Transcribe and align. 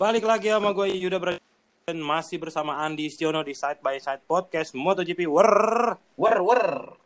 Balik 0.00 0.24
lagi 0.24 0.48
sama 0.48 0.72
gue 0.72 0.96
Yuda 0.96 1.20
Brand 1.20 1.36
masih 1.92 2.40
bersama 2.40 2.80
Andi 2.80 3.12
Stiono 3.12 3.44
di 3.44 3.52
Side 3.52 3.84
by 3.84 4.00
Side 4.00 4.24
Podcast 4.24 4.72
MotoGP. 4.72 5.28
Wer. 5.28 5.52
Wer 6.16 6.40
wer. 6.40 6.96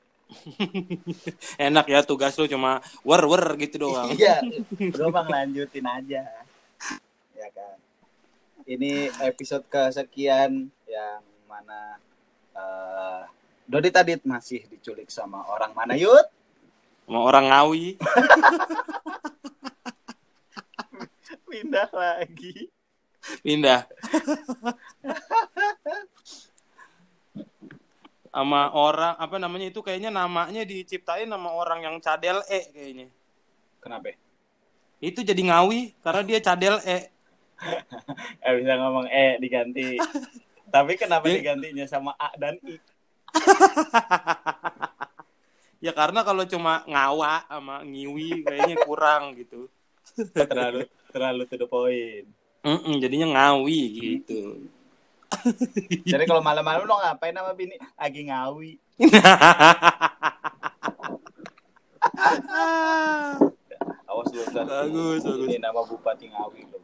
Enak 1.58 1.90
ya 1.90 2.06
tugas 2.06 2.38
lu 2.38 2.46
cuma 2.46 2.78
wer 3.02 3.26
wer 3.26 3.58
gitu 3.58 3.82
doang. 3.82 4.14
Iya, 4.14 4.46
lu 5.02 5.10
bang 5.10 5.26
lanjutin 5.26 5.82
aja. 5.82 6.22
Ya 7.34 7.50
kan. 7.50 7.82
Ini 8.62 9.10
episode 9.26 9.66
kesekian 9.66 10.70
yang 10.86 11.22
mana 11.50 11.98
uh, 12.54 13.26
Dodi 13.66 13.90
Tadit 13.90 14.22
masih 14.22 14.70
diculik 14.70 15.10
sama 15.10 15.42
orang 15.50 15.74
mana 15.74 15.98
Yud? 15.98 16.30
Sama 17.10 17.26
orang 17.26 17.50
Ngawi. 17.50 17.98
Pindah 21.50 21.90
lagi. 21.90 22.70
Pindah. 23.40 23.88
sama 28.34 28.74
orang 28.74 29.14
apa 29.14 29.38
namanya 29.38 29.70
itu 29.70 29.78
kayaknya 29.78 30.10
namanya 30.10 30.66
diciptain 30.66 31.30
sama 31.30 31.54
orang 31.54 31.86
yang 31.86 31.96
cadel 32.02 32.42
E 32.50 32.60
kayaknya. 32.74 33.06
Kenapa? 33.78 34.10
Itu 34.98 35.22
jadi 35.22 35.38
Ngawi 35.38 35.94
karena 36.02 36.22
dia 36.26 36.40
cadel 36.42 36.82
E. 36.82 36.98
Eh 38.44 38.52
bisa 38.58 38.74
ngomong 38.74 39.06
E 39.06 39.38
diganti. 39.38 40.02
Tapi 40.66 40.98
kenapa 40.98 41.30
Dia- 41.30 41.38
digantinya 41.38 41.86
sama 41.86 42.18
A 42.18 42.34
dan 42.34 42.58
I? 42.66 42.74
Ya 45.84 45.92
karena 45.92 46.24
kalau 46.24 46.48
cuma 46.48 46.80
ngawa 46.88 47.44
sama 47.44 47.84
ngiwi 47.84 48.40
kayaknya 48.40 48.88
kurang 48.88 49.36
gitu. 49.36 49.68
Terlalu 50.32 50.88
terlalu 51.12 51.42
to 51.44 51.60
the 51.60 51.68
point. 51.68 52.24
Mm-mm, 52.64 52.96
jadinya 52.96 53.36
ngawi 53.36 53.80
gitu. 53.92 54.64
Jadi 56.12 56.24
kalau 56.24 56.40
malam-malam 56.40 56.88
lo 56.88 56.96
ngapain 56.96 57.36
sama 57.36 57.52
bini? 57.52 57.76
Lagi 58.00 58.24
ngawi. 58.24 58.80
Awas 64.08 64.28
lu 64.32 64.40
ntar. 64.48 64.64
Bagus, 64.64 65.20
bagus. 65.26 65.46
Ini 65.50 65.58
nama 65.60 65.82
Bupati 65.84 66.30
Ngawi 66.30 66.60
lo. 66.70 66.78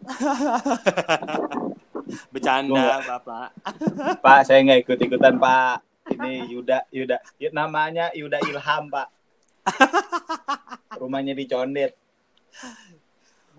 Bercanda, 2.34 2.98
Bapak. 3.06 3.54
Pak, 4.18 4.40
saya 4.42 4.66
nggak 4.66 4.82
ikut-ikutan, 4.82 5.38
Pak. 5.38 5.78
Ini 6.10 6.50
Yuda, 6.50 6.90
Yuda. 6.90 7.22
Ya, 7.38 7.54
namanya 7.54 8.10
Yuda 8.16 8.42
Ilham, 8.42 8.90
Pak. 8.90 9.06
Rumahnya 10.98 11.38
di 11.38 11.46
Condet. 11.46 11.94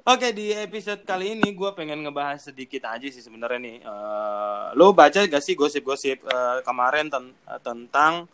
Oke, 0.02 0.34
di 0.34 0.50
episode 0.50 1.06
kali 1.06 1.38
ini 1.38 1.54
gue 1.54 1.70
pengen 1.78 2.02
ngebahas 2.02 2.42
sedikit 2.42 2.90
aja 2.90 3.06
sih 3.06 3.22
sebenarnya 3.22 3.60
nih. 3.62 3.78
Eh, 3.82 4.66
lo 4.74 4.90
baca 4.92 5.22
gak 5.22 5.44
sih 5.46 5.54
gosip-gosip 5.54 6.26
eh, 6.26 6.58
kemarin 6.66 7.06
ten- 7.06 7.38
eh, 7.46 7.62
tentang 7.62 8.26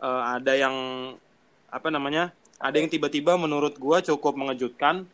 eh, 0.00 0.22
ada 0.32 0.56
yang 0.56 0.76
apa 1.68 1.88
namanya? 1.92 2.32
Ada 2.56 2.80
yang 2.80 2.88
tiba-tiba 2.88 3.36
menurut 3.36 3.76
gue 3.76 3.98
cukup 4.08 4.32
mengejutkan. 4.34 5.04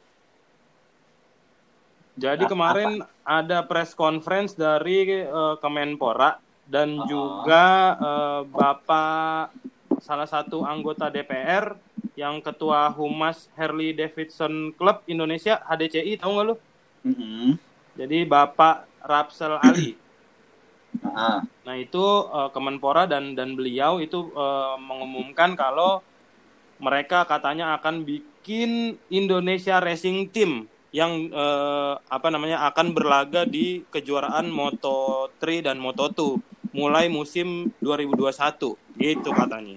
Jadi 2.16 2.46
Apa- 2.46 2.52
kemarin 2.54 2.90
ada 3.27 3.66
press 3.66 3.90
conference 3.92 4.54
dari 4.54 5.10
eh, 5.10 5.54
Kemenpora 5.58 6.38
dan 6.70 7.02
Ah. 7.02 7.06
juga 7.10 7.64
eh, 7.98 8.40
Bapak 8.46 9.50
salah 9.98 10.30
satu 10.30 10.62
anggota 10.62 11.10
DPR 11.10 11.74
yang 12.14 12.38
ketua 12.44 12.92
Humas 12.94 13.50
Harley 13.58 13.96
Davidson 13.96 14.70
Club 14.78 15.02
Indonesia 15.11 15.58
HDCI 15.67 16.20
tahu 16.20 16.30
nggak 16.36 16.46
lu? 16.46 16.55
Mm-mm. 17.02 17.58
Jadi 17.96 18.28
Bapak 18.28 18.86
Rapsel 19.02 19.56
Ali. 19.58 19.96
Ah, 21.02 21.45
Nah 21.66 21.74
itu 21.74 22.05
eh, 22.30 22.48
Kemenpora 22.55 23.11
dan 23.11 23.34
dan 23.34 23.58
beliau 23.58 23.98
itu 23.98 24.30
eh, 24.33 24.74
mengumumkan 24.78 25.58
kalau 25.58 26.00
mereka 26.78 27.27
katanya 27.27 27.74
akan 27.80 28.06
bikin 28.06 29.00
Indonesia 29.11 29.83
Racing 29.83 30.30
Team 30.30 30.70
yang 30.95 31.28
eh, 31.28 31.95
apa 31.98 32.28
namanya 32.30 32.64
akan 32.70 32.95
berlaga 32.95 33.42
di 33.45 33.83
kejuaraan 33.90 34.46
Moto3 34.48 35.66
dan 35.66 35.77
Moto2 35.83 36.39
mulai 36.77 37.08
musim 37.11 37.72
2021 37.83 38.77
gitu 39.00 39.30
katanya. 39.33 39.77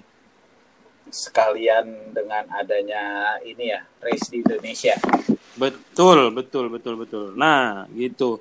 Sekalian 1.10 2.14
dengan 2.14 2.46
adanya 2.54 3.36
ini 3.42 3.74
ya, 3.74 3.82
race 4.00 4.30
di 4.30 4.40
Indonesia. 4.40 4.94
Betul, 5.58 6.32
betul, 6.32 6.72
betul, 6.72 6.94
betul. 6.96 7.24
Nah, 7.36 7.84
gitu. 7.92 8.40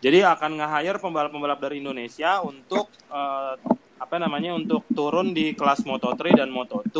Jadi 0.00 0.20
akan 0.20 0.60
nge-hire 0.60 1.00
pembalap-pembalap 1.00 1.60
dari 1.60 1.80
Indonesia 1.80 2.40
untuk 2.44 2.92
eh, 3.08 3.54
apa 3.94 4.16
namanya 4.20 4.52
untuk 4.52 4.84
turun 4.92 5.32
di 5.32 5.56
kelas 5.56 5.80
Moto3 5.86 6.44
dan 6.44 6.52
Moto2 6.52 6.96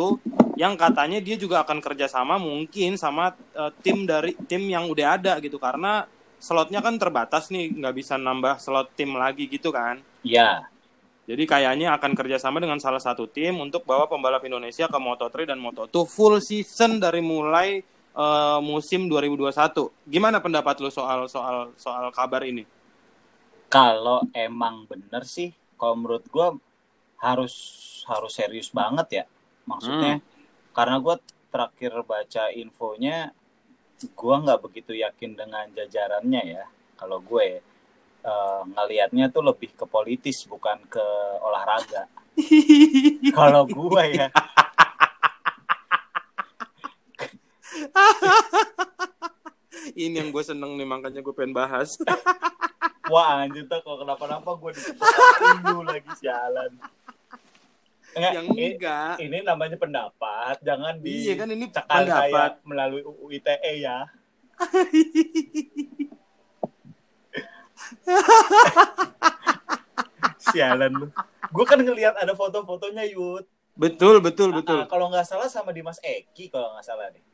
yang 0.57 0.79
katanya 0.79 1.21
dia 1.21 1.37
juga 1.37 1.67
akan 1.67 1.85
kerjasama 1.85 2.41
mungkin 2.41 2.97
sama 2.97 3.37
eh, 3.53 3.73
tim 3.85 4.09
dari 4.09 4.33
tim 4.49 4.65
yang 4.65 4.89
udah 4.89 5.21
ada 5.21 5.33
gitu 5.45 5.61
karena 5.61 6.09
slotnya 6.41 6.81
kan 6.85 6.97
terbatas 7.01 7.49
nih 7.49 7.73
nggak 7.73 7.95
bisa 7.97 8.21
nambah 8.21 8.61
slot 8.61 8.93
tim 8.97 9.17
lagi 9.17 9.49
gitu 9.49 9.69
kan. 9.69 10.01
Ya, 10.25 10.69
Jadi 11.25 11.45
kayaknya 11.49 11.97
akan 11.97 12.12
kerjasama 12.12 12.61
dengan 12.61 12.77
salah 12.77 13.01
satu 13.01 13.25
tim 13.25 13.57
untuk 13.57 13.89
bawa 13.89 14.05
pembalap 14.05 14.45
Indonesia 14.45 14.85
ke 14.85 14.99
Moto3 15.01 15.49
dan 15.49 15.59
Moto2 15.61 15.95
full 16.05 16.37
season 16.45 17.01
dari 17.01 17.25
mulai 17.25 17.81
eh, 18.12 18.59
musim 18.61 19.09
2021. 19.09 19.53
Gimana 20.05 20.45
pendapat 20.45 20.85
lu 20.85 20.93
soal 20.93 21.25
soal 21.29 21.73
soal 21.81 22.12
kabar 22.12 22.45
ini? 22.45 22.69
kalau 23.75 24.23
emang 24.31 24.87
bener 24.87 25.27
sih, 25.27 25.51
kalau 25.75 25.99
menurut 25.99 26.23
gua 26.31 26.55
harus 27.19 27.55
harus 28.06 28.31
serius 28.31 28.71
banget 28.71 29.06
ya. 29.11 29.25
Maksudnya, 29.67 30.23
karena 30.71 31.03
gua 31.03 31.19
terakhir 31.51 31.91
baca 32.06 32.55
infonya, 32.55 33.35
gua 34.15 34.39
nggak 34.47 34.62
begitu 34.62 34.95
yakin 34.95 35.35
dengan 35.35 35.67
jajarannya 35.75 36.43
ya. 36.47 36.65
Kalau 36.95 37.19
gue 37.19 37.59
eh, 38.25 38.62
ngelihatnya 38.73 39.29
tuh 39.29 39.45
lebih 39.45 39.77
ke 39.77 39.85
politis 39.85 40.49
bukan 40.49 40.81
ke 40.89 41.05
olahraga. 41.45 42.09
kalau 43.39 43.62
gue 43.62 44.05
ya, 44.11 44.27
ini 49.95 50.17
yang 50.19 50.31
gue 50.35 50.43
seneng 50.43 50.75
nih 50.75 50.87
makanya 50.89 51.21
gue 51.23 51.35
pengen 51.35 51.55
bahas. 51.55 51.95
wah 53.12 53.45
anjir 53.45 53.69
tuh 53.69 53.85
kalau 53.85 54.01
kenapa-napa 54.01 54.51
gue 54.56 54.73
dulu 55.62 55.83
lagi 55.85 56.11
sialan. 56.19 56.73
Enggak, 58.15 58.33
yang 58.33 58.47
ini, 58.55 58.79
enggak. 58.79 59.15
ini 59.19 59.39
namanya 59.43 59.75
pendapat, 59.75 60.62
jangan 60.62 60.95
di 61.03 61.27
Iya 61.27 61.35
kan 61.35 61.49
ini 61.51 61.67
pendapat. 61.67 62.31
saya 62.31 62.45
melalui 62.62 63.03
UU 63.03 63.27
ITE 63.35 63.73
ya. 63.83 64.06
Sialan 70.53 70.93
lu. 70.93 71.07
Gue 71.51 71.65
kan 71.65 71.81
ngelihat 71.81 72.15
ada 72.19 72.33
foto-fotonya 72.37 73.05
Yud. 73.11 73.45
Betul, 73.75 74.23
betul, 74.23 74.55
betul. 74.55 74.85
Ah, 74.85 74.89
kalau 74.89 75.11
nggak 75.11 75.27
salah 75.27 75.51
sama 75.51 75.75
Dimas 75.75 75.99
Eki 75.99 76.53
kalau 76.53 76.75
nggak 76.79 76.87
salah 76.87 77.11
deh. 77.11 77.25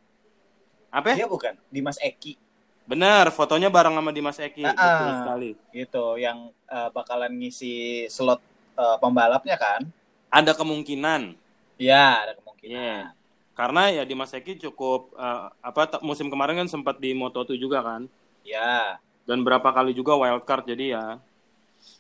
Apa? 0.89 1.15
Iya 1.15 1.29
bukan? 1.29 1.55
Dimas 1.69 2.01
Eki 2.01 2.51
Benar, 2.91 3.31
fotonya 3.31 3.71
bareng 3.71 3.95
sama 3.95 4.11
Dimas 4.11 4.35
Eki. 4.43 4.67
Ah, 4.67 4.75
Betul 4.75 5.07
ah. 5.07 5.19
sekali. 5.23 5.51
gitu 5.71 6.19
yang 6.19 6.51
eh, 6.67 6.89
bakalan 6.91 7.31
ngisi 7.39 8.07
slot 8.11 8.43
eh, 8.75 8.97
pembalapnya 8.99 9.55
kan? 9.55 9.87
Ada 10.27 10.59
kemungkinan. 10.59 11.39
Iya, 11.79 12.27
ada 12.27 12.33
kemungkinan. 12.35 12.75
Iya. 12.75 13.15
Karena 13.55 13.95
ya 13.95 14.03
Dimas 14.03 14.35
Eki 14.35 14.59
cukup 14.59 15.15
eh, 15.15 15.47
apa 15.63 16.03
musim 16.03 16.27
kemarin 16.27 16.67
kan 16.67 16.69
sempat 16.69 16.99
di 16.99 17.15
Moto2 17.15 17.55
juga 17.63 17.79
kan. 17.79 18.11
Ya, 18.43 18.99
Dan 19.29 19.47
berapa 19.47 19.69
kali 19.71 19.95
juga 19.95 20.17
wildcard 20.19 20.65
jadi 20.69 20.87
ya 20.97 21.07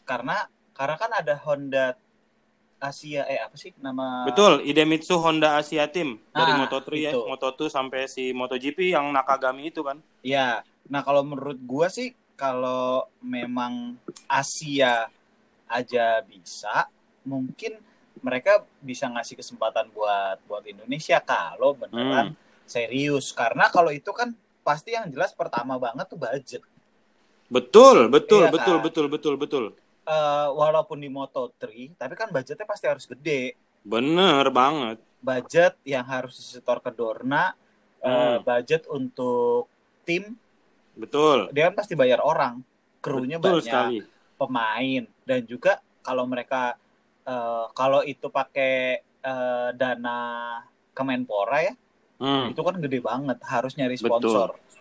karena 0.04 0.44
karena 0.76 0.96
kan 0.96 1.10
ada 1.12 1.34
Honda 1.46 1.96
Asia 2.80 3.28
eh 3.28 3.36
apa 3.36 3.56
sih 3.60 3.76
nama 3.76 4.24
Betul, 4.24 4.64
Idemitsu 4.64 5.20
Honda 5.20 5.60
Asia 5.60 5.84
Team 5.92 6.16
dari 6.32 6.52
Ah, 6.56 6.58
Moto3 6.64 6.88
ya, 6.96 7.12
itu. 7.12 7.20
Moto2 7.28 7.68
sampai 7.68 8.08
si 8.08 8.32
MotoGP 8.32 8.96
yang 8.96 9.12
Nakagami 9.12 9.68
itu 9.68 9.84
kan. 9.84 10.00
Ya, 10.24 10.64
nah 10.88 11.04
kalau 11.04 11.20
menurut 11.20 11.60
gua 11.60 11.92
sih 11.92 12.16
kalau 12.40 13.04
memang 13.20 14.00
Asia 14.24 15.12
aja 15.68 16.24
bisa, 16.24 16.88
mungkin 17.20 17.76
mereka 18.24 18.64
bisa 18.80 19.12
ngasih 19.12 19.36
kesempatan 19.36 19.92
buat 19.92 20.40
buat 20.48 20.64
Indonesia 20.64 21.20
kalau 21.20 21.76
beneran 21.76 22.32
serius. 22.64 23.36
Karena 23.36 23.68
kalau 23.68 23.92
itu 23.92 24.08
kan 24.16 24.32
pasti 24.64 24.96
yang 24.96 25.12
jelas 25.12 25.36
pertama 25.36 25.76
banget 25.76 26.08
tuh 26.08 26.16
budget. 26.16 26.64
Betul, 27.50 28.06
betul, 28.06 28.46
Iya 28.46 28.54
betul, 28.54 28.76
kan? 28.78 28.84
betul, 28.86 29.06
betul, 29.10 29.34
betul. 29.34 29.64
Eh, 30.06 30.48
walaupun 30.54 31.02
di 31.02 31.10
Moto3, 31.10 31.98
tapi 31.98 32.14
kan 32.14 32.30
budgetnya 32.30 32.62
pasti 32.62 32.86
harus 32.86 33.04
gede. 33.04 33.58
Bener 33.82 34.46
banget. 34.54 35.02
Budget 35.18 35.74
yang 35.82 36.06
harus 36.06 36.38
disetor 36.38 36.78
ke 36.78 36.94
Dorna, 36.94 37.52
eh, 38.00 38.38
Hmm. 38.38 38.46
budget 38.46 38.86
untuk 38.86 39.66
tim, 40.06 40.38
Betul. 40.94 41.50
dia 41.50 41.68
kan 41.68 41.76
pasti 41.76 41.98
bayar 41.98 42.22
orang. 42.22 42.62
krunya 43.00 43.40
Betul 43.40 43.64
banyak, 43.64 43.64
sekali. 43.64 43.98
pemain 44.36 45.02
dan 45.24 45.40
juga 45.48 45.80
kalau 46.04 46.28
mereka 46.28 46.76
eh, 47.24 47.66
kalau 47.72 48.04
itu 48.04 48.28
pakai 48.28 49.00
eh, 49.20 49.68
dana 49.72 50.18
Kemenpora 50.92 51.64
ya, 51.64 51.74
Hmm. 52.16 52.52
itu 52.52 52.60
kan 52.60 52.76
gede 52.76 53.00
banget, 53.00 53.40
harus 53.44 53.72
nyari 53.72 53.96
Betul. 53.96 54.20
sponsor. 54.20 54.48
Harus 54.52 54.79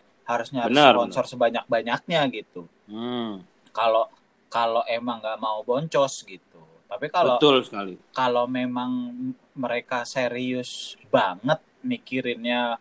nyari 0.54 0.70
Benar, 0.70 0.94
sponsor 0.94 1.26
sebanyak-banyaknya 1.26 2.22
gitu. 2.30 2.70
Hmm. 2.86 3.42
Kalau 3.74 4.06
kalau 4.50 4.86
emang 4.86 5.22
nggak 5.22 5.42
mau 5.42 5.62
boncos 5.66 6.26
gitu. 6.26 6.62
Tapi 6.90 7.06
kalau 7.10 7.38
Betul 7.38 7.62
sekali. 7.66 7.94
kalau 8.14 8.46
memang 8.50 9.14
mereka 9.54 10.06
serius 10.06 10.98
banget 11.10 11.62
mikirinnya 11.86 12.78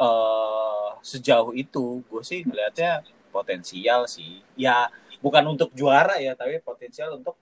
eh 0.00 0.88
sejauh 1.00 1.54
itu, 1.56 2.02
gue 2.06 2.22
sih 2.22 2.42
ngelihatnya 2.46 3.02
potensial 3.30 4.06
sih. 4.10 4.42
Ya 4.58 4.90
bukan 5.18 5.46
untuk 5.50 5.70
juara 5.74 6.18
ya, 6.18 6.34
tapi 6.34 6.58
potensial 6.62 7.18
untuk 7.18 7.38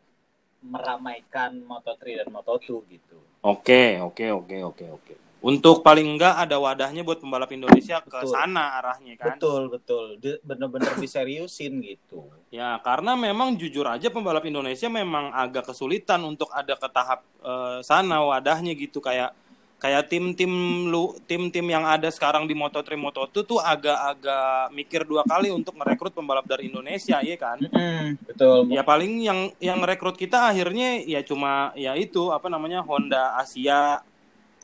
meramaikan 0.65 1.55
Moto3 1.63 2.25
dan 2.25 2.29
Moto2 2.35 2.69
gitu. 2.91 3.19
Oke, 3.47 4.03
oke, 4.03 4.27
oke, 4.35 4.57
oke, 4.75 4.85
oke. 4.91 5.15
Untuk 5.39 5.87
paling 5.87 6.19
enggak 6.19 6.35
ada 6.35 6.59
wadahnya 6.59 7.07
buat 7.07 7.23
pembalap 7.23 7.55
Indonesia 7.55 8.03
ke 8.03 8.11
Betul. 8.11 8.35
sana 8.35 8.83
arahnya 8.83 9.15
kan. 9.15 9.39
Betul 9.39 9.71
betul, 9.71 10.19
bener-bener 10.43 10.91
diseriusin 10.99 11.79
gitu. 11.79 12.27
Ya, 12.51 12.75
karena 12.83 13.15
memang 13.15 13.55
jujur 13.55 13.87
aja 13.87 14.11
pembalap 14.11 14.43
Indonesia 14.51 14.91
memang 14.91 15.31
agak 15.31 15.71
kesulitan 15.71 16.27
untuk 16.27 16.51
ada 16.51 16.75
ke 16.75 16.89
tahap 16.91 17.23
eh, 17.39 17.79
sana 17.87 18.19
wadahnya 18.19 18.75
gitu 18.75 18.99
kayak 18.99 19.31
kayak 19.79 20.11
tim-tim 20.11 20.51
lu 20.91 21.15
tim-tim 21.31 21.63
yang 21.63 21.87
ada 21.87 22.11
sekarang 22.11 22.51
di 22.51 22.55
Moto3 22.59 22.99
Moto2 22.99 23.47
tuh 23.47 23.63
agak-agak 23.63 24.75
mikir 24.75 25.07
dua 25.07 25.23
kali 25.23 25.55
untuk 25.55 25.79
merekrut 25.79 26.11
pembalap 26.11 26.51
dari 26.51 26.67
Indonesia 26.67 27.23
ya 27.23 27.37
kan. 27.39 27.63
Mm-mm, 27.63 28.19
betul. 28.27 28.75
Ya 28.75 28.83
paling 28.83 29.23
yang 29.23 29.55
yang 29.63 29.79
rekrut 29.87 30.19
kita 30.19 30.51
akhirnya 30.51 30.99
ya 31.07 31.23
cuma 31.23 31.71
ya 31.79 31.95
itu 31.95 32.35
apa 32.35 32.51
namanya 32.51 32.83
Honda 32.83 33.39
Asia 33.39 34.03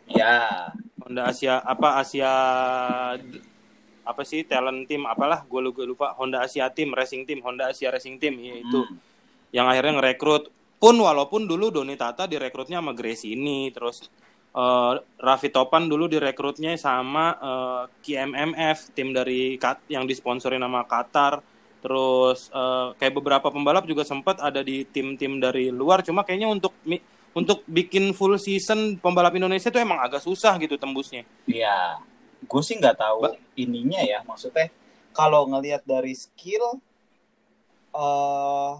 Ya, 0.04 0.68
Honda 1.00 1.32
Asia 1.32 1.60
apa 1.64 2.00
Asia 2.00 2.32
apa 4.04 4.22
sih 4.22 4.44
talent 4.44 4.84
team 4.84 5.08
apalah 5.08 5.48
gue 5.48 5.60
lupa, 5.64 5.82
lupa. 5.88 6.06
Honda 6.20 6.44
Asia 6.44 6.68
Team 6.68 6.92
Racing 6.92 7.24
Team 7.24 7.40
Honda 7.40 7.72
Asia 7.72 7.88
Racing 7.88 8.20
Team 8.20 8.36
ya 8.40 8.54
itu. 8.60 8.80
Hmm. 8.84 8.96
yang 9.54 9.70
akhirnya 9.70 10.02
ngerekrut. 10.02 10.50
Pun 10.82 10.98
walaupun 11.00 11.46
dulu 11.48 11.70
Doni 11.72 11.94
Tata 11.96 12.26
direkrutnya 12.26 12.82
sama 12.82 12.92
Grace 12.92 13.24
ini 13.24 13.70
terus 13.70 14.04
eh, 14.52 14.92
Raffi 14.98 15.48
Topan 15.48 15.86
dulu 15.88 16.10
direkrutnya 16.10 16.74
sama 16.76 17.32
eh, 17.38 17.82
KMMF 18.02 18.92
tim 18.92 19.14
dari 19.14 19.56
Kat- 19.56 19.86
yang 19.88 20.04
disponsori 20.04 20.58
nama 20.58 20.82
Qatar. 20.84 21.40
Terus 21.80 22.50
eh, 22.52 22.88
kayak 22.98 23.14
beberapa 23.14 23.48
pembalap 23.48 23.86
juga 23.88 24.02
sempat 24.04 24.42
ada 24.42 24.60
di 24.60 24.84
tim-tim 24.84 25.38
dari 25.40 25.70
luar. 25.70 26.02
Cuma 26.04 26.26
kayaknya 26.26 26.50
untuk 26.50 26.74
mi- 26.84 27.00
untuk 27.34 27.66
bikin 27.66 28.14
full 28.14 28.38
season 28.38 28.94
pembalap 28.96 29.34
Indonesia 29.34 29.68
tuh 29.68 29.82
emang 29.82 29.98
agak 29.98 30.22
susah 30.22 30.54
gitu 30.56 30.78
tembusnya 30.78 31.26
Iya, 31.44 31.98
gue 32.40 32.62
sih 32.62 32.78
nggak 32.78 32.96
tahu 32.96 33.18
Ba- 33.26 33.36
ininya 33.54 34.00
ya. 34.00 34.22
Maksudnya 34.22 34.70
kalau 35.10 35.46
ngelihat 35.50 35.82
dari 35.82 36.14
skill, 36.14 36.78
eh 37.92 38.72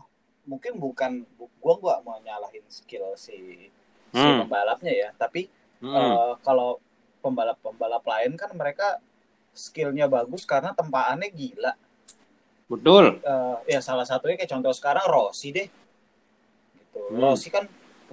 mungkin 0.45 0.77
bukan 0.77 1.25
gue 1.39 1.75
gua 1.81 2.05
mau 2.05 2.21
nyalahin 2.21 2.63
skill 2.69 3.17
si 3.17 3.69
si 4.13 4.21
Hmm. 4.23 4.47
pembalapnya 4.47 4.93
ya. 4.95 5.09
Tapi 5.15 5.51
Hmm. 5.83 5.95
eh, 5.95 6.33
kalau 6.41 6.79
pembalap-pembalap 7.21 8.05
lain 8.05 8.37
kan 8.37 8.53
mereka 8.53 9.01
skillnya 9.51 10.07
bagus 10.07 10.45
karena 10.45 10.71
tempaannya 10.71 11.31
gila. 11.31 11.73
betul 12.65 13.21
Eh, 13.21 13.57
ya 13.71 13.81
salah 13.81 14.09
satunya 14.09 14.37
kayak 14.37 14.51
contoh 14.51 14.73
sekarang 14.73 15.05
Rossi 15.05 15.53
deh. 15.53 15.69
Gitu. 16.75 17.01
Hmm. 17.11 17.21
Rossi 17.21 17.49
kan 17.49 17.65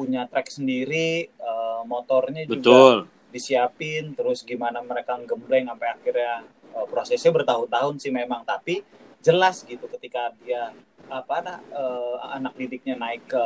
punya 0.02 0.26
track 0.26 0.50
sendiri, 0.50 1.30
eh, 1.30 1.82
motornya 1.86 2.50
juga 2.50 2.58
betul. 2.58 2.96
disiapin 3.30 4.18
terus 4.18 4.42
gimana 4.42 4.82
mereka 4.82 5.22
gembleng 5.22 5.70
sampai 5.70 5.88
akhirnya 5.94 6.44
uh, 6.76 6.84
prosesnya 6.90 7.32
bertahun-tahun 7.32 7.96
sih 8.02 8.12
memang. 8.12 8.44
Tapi 8.44 8.84
jelas 9.22 9.62
gitu 9.64 9.86
ketika 9.88 10.34
dia 10.42 10.74
apa 11.08 11.36
nah, 11.40 11.60
uh, 11.72 12.18
anak 12.34 12.58
didiknya 12.58 12.98
naik 12.98 13.30
ke 13.30 13.46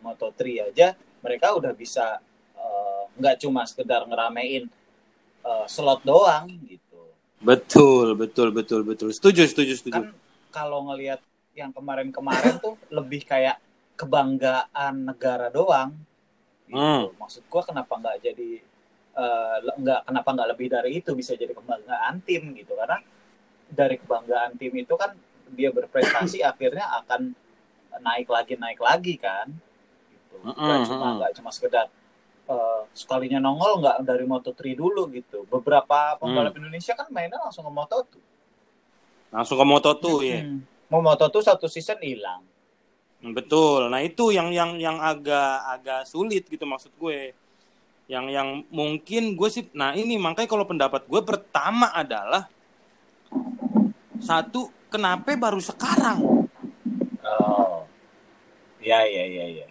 Moto3 0.00 0.70
aja 0.72 0.94
mereka 1.20 1.52
udah 1.52 1.72
bisa 1.74 2.24
uh, 2.56 3.02
nggak 3.18 3.42
cuma 3.42 3.68
sekedar 3.68 4.06
ngeramein 4.08 4.70
uh, 5.44 5.66
slot 5.68 6.00
doang 6.06 6.48
gitu. 6.64 7.12
Betul 7.42 8.14
betul 8.14 8.48
betul 8.54 8.80
betul. 8.86 9.08
Setuju 9.10 9.44
setuju 9.44 9.74
setuju. 9.76 10.00
Kan 10.08 10.14
kalau 10.54 10.88
ngelihat 10.88 11.20
yang 11.52 11.68
kemarin-kemarin 11.74 12.56
tuh 12.64 12.80
lebih 12.88 13.28
kayak 13.28 13.60
kebanggaan 14.02 14.94
negara 15.08 15.46
doang. 15.48 15.90
Gitu. 16.66 16.78
Hmm. 16.78 17.12
maksud 17.20 17.42
gua 17.52 17.62
kenapa 17.68 17.92
nggak 18.00 18.16
jadi 18.26 18.50
eh, 19.22 19.56
nggak 19.82 20.00
kenapa 20.08 20.28
nggak 20.34 20.48
lebih 20.56 20.68
dari 20.72 20.90
itu 20.98 21.10
bisa 21.14 21.32
jadi 21.38 21.52
kebanggaan 21.54 22.14
tim 22.26 22.42
gitu. 22.58 22.72
Karena 22.74 22.98
dari 23.70 23.96
kebanggaan 24.02 24.50
tim 24.60 24.72
itu 24.74 24.94
kan 24.98 25.14
dia 25.52 25.70
berprestasi 25.70 26.38
akhirnya 26.50 26.86
akan 27.04 27.20
naik 28.00 28.28
lagi 28.28 28.54
naik 28.56 28.80
lagi 28.80 29.14
kan. 29.20 29.48
Gitu. 30.10 30.36
Nggak 30.64 30.78
Mm-mm, 30.78 30.88
cuma 30.88 31.06
mm-mm. 31.06 31.16
nggak 31.20 31.32
cuma 31.38 31.50
sekedar 31.52 31.86
eh, 32.48 32.82
sekalinya 32.96 33.38
nongol 33.38 33.72
nggak 33.82 33.96
dari 34.08 34.24
Moto3 34.26 34.60
dulu 34.74 35.02
gitu. 35.12 35.44
Beberapa 35.46 36.16
pembalap 36.20 36.56
Indonesia 36.56 36.92
kan 36.96 37.08
mainnya 37.12 37.38
langsung 37.42 37.64
ke 37.68 37.72
Moto2 37.72 38.12
langsung 39.32 39.56
ke 39.56 39.64
moto 39.64 39.90
tuh 39.96 40.20
ya 40.20 40.44
Hmm. 40.44 40.60
mau 40.92 41.00
Moto2 41.00 41.40
satu 41.40 41.66
season 41.68 41.96
hilang 42.04 42.44
betul. 43.30 43.86
Nah 43.86 44.02
itu 44.02 44.34
yang 44.34 44.50
yang 44.50 44.74
yang 44.82 44.98
agak 44.98 45.62
agak 45.78 46.00
sulit 46.10 46.50
gitu 46.50 46.66
maksud 46.66 46.90
gue. 46.98 47.30
Yang 48.10 48.26
yang 48.34 48.48
mungkin 48.74 49.38
gue 49.38 49.48
sih 49.48 49.70
nah 49.72 49.94
ini 49.94 50.18
makanya 50.18 50.50
kalau 50.50 50.66
pendapat 50.66 51.06
gue 51.06 51.22
pertama 51.22 51.94
adalah 51.94 52.50
satu 54.18 54.90
kenapa 54.90 55.38
baru 55.38 55.62
sekarang? 55.62 56.50
Oh. 57.22 57.86
Ya 58.82 59.06
ya 59.06 59.22
ya 59.22 59.46
ya 59.62 59.66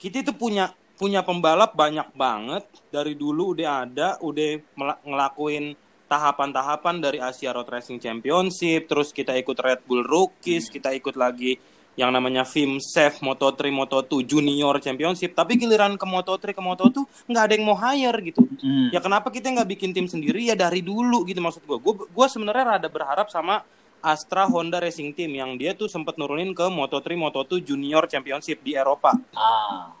kita 0.00 0.24
itu 0.24 0.32
punya 0.32 0.72
punya 0.96 1.20
pembalap 1.20 1.76
banyak 1.76 2.08
banget. 2.16 2.64
Dari 2.88 3.12
dulu 3.12 3.52
udah 3.52 3.84
ada 3.84 4.08
udah 4.24 4.60
ngelakuin 5.04 5.76
tahapan-tahapan 6.08 6.96
dari 6.98 7.18
Asia 7.22 7.54
Road 7.54 7.70
Racing 7.70 8.02
Championship 8.02 8.90
terus 8.90 9.14
kita 9.14 9.30
ikut 9.38 9.54
Red 9.54 9.86
Bull 9.86 10.02
Rookies 10.02 10.66
kita 10.66 10.90
ikut 10.90 11.14
lagi 11.14 11.54
yang 12.00 12.16
namanya 12.16 12.48
FIMSEF 12.48 13.20
Moto3 13.20 13.68
Moto2 13.68 14.24
Junior 14.24 14.80
Championship. 14.80 15.36
Tapi 15.36 15.60
giliran 15.60 16.00
ke 16.00 16.08
Moto3 16.08 16.56
ke 16.56 16.62
Moto2 16.64 17.28
nggak 17.28 17.42
ada 17.44 17.52
yang 17.52 17.64
mau 17.68 17.76
hire 17.76 18.18
gitu. 18.24 18.40
Hmm. 18.64 18.88
ya 18.88 19.04
kenapa 19.04 19.28
kita 19.28 19.52
nggak 19.52 19.68
bikin 19.76 19.92
tim 19.92 20.08
sendiri? 20.08 20.48
Ya 20.48 20.56
dari 20.56 20.80
dulu 20.80 21.28
gitu 21.28 21.44
maksud 21.44 21.60
gue 21.68 21.76
gue 21.76 21.94
gue 22.08 22.26
sebenarnya 22.32 22.80
rada 22.80 22.88
berharap 22.88 23.28
sama 23.28 23.60
Astra 24.00 24.48
Honda 24.48 24.80
Racing 24.80 25.12
Team 25.12 25.36
yang 25.36 25.60
dia 25.60 25.76
tuh 25.76 25.92
sempat 25.92 26.16
nurunin 26.16 26.56
ke 26.56 26.64
Moto3 26.64 27.04
Moto2 27.20 27.60
Junior 27.60 28.08
Championship 28.08 28.64
di 28.64 28.72
Eropa. 28.72 29.12
Ah. 29.36 29.92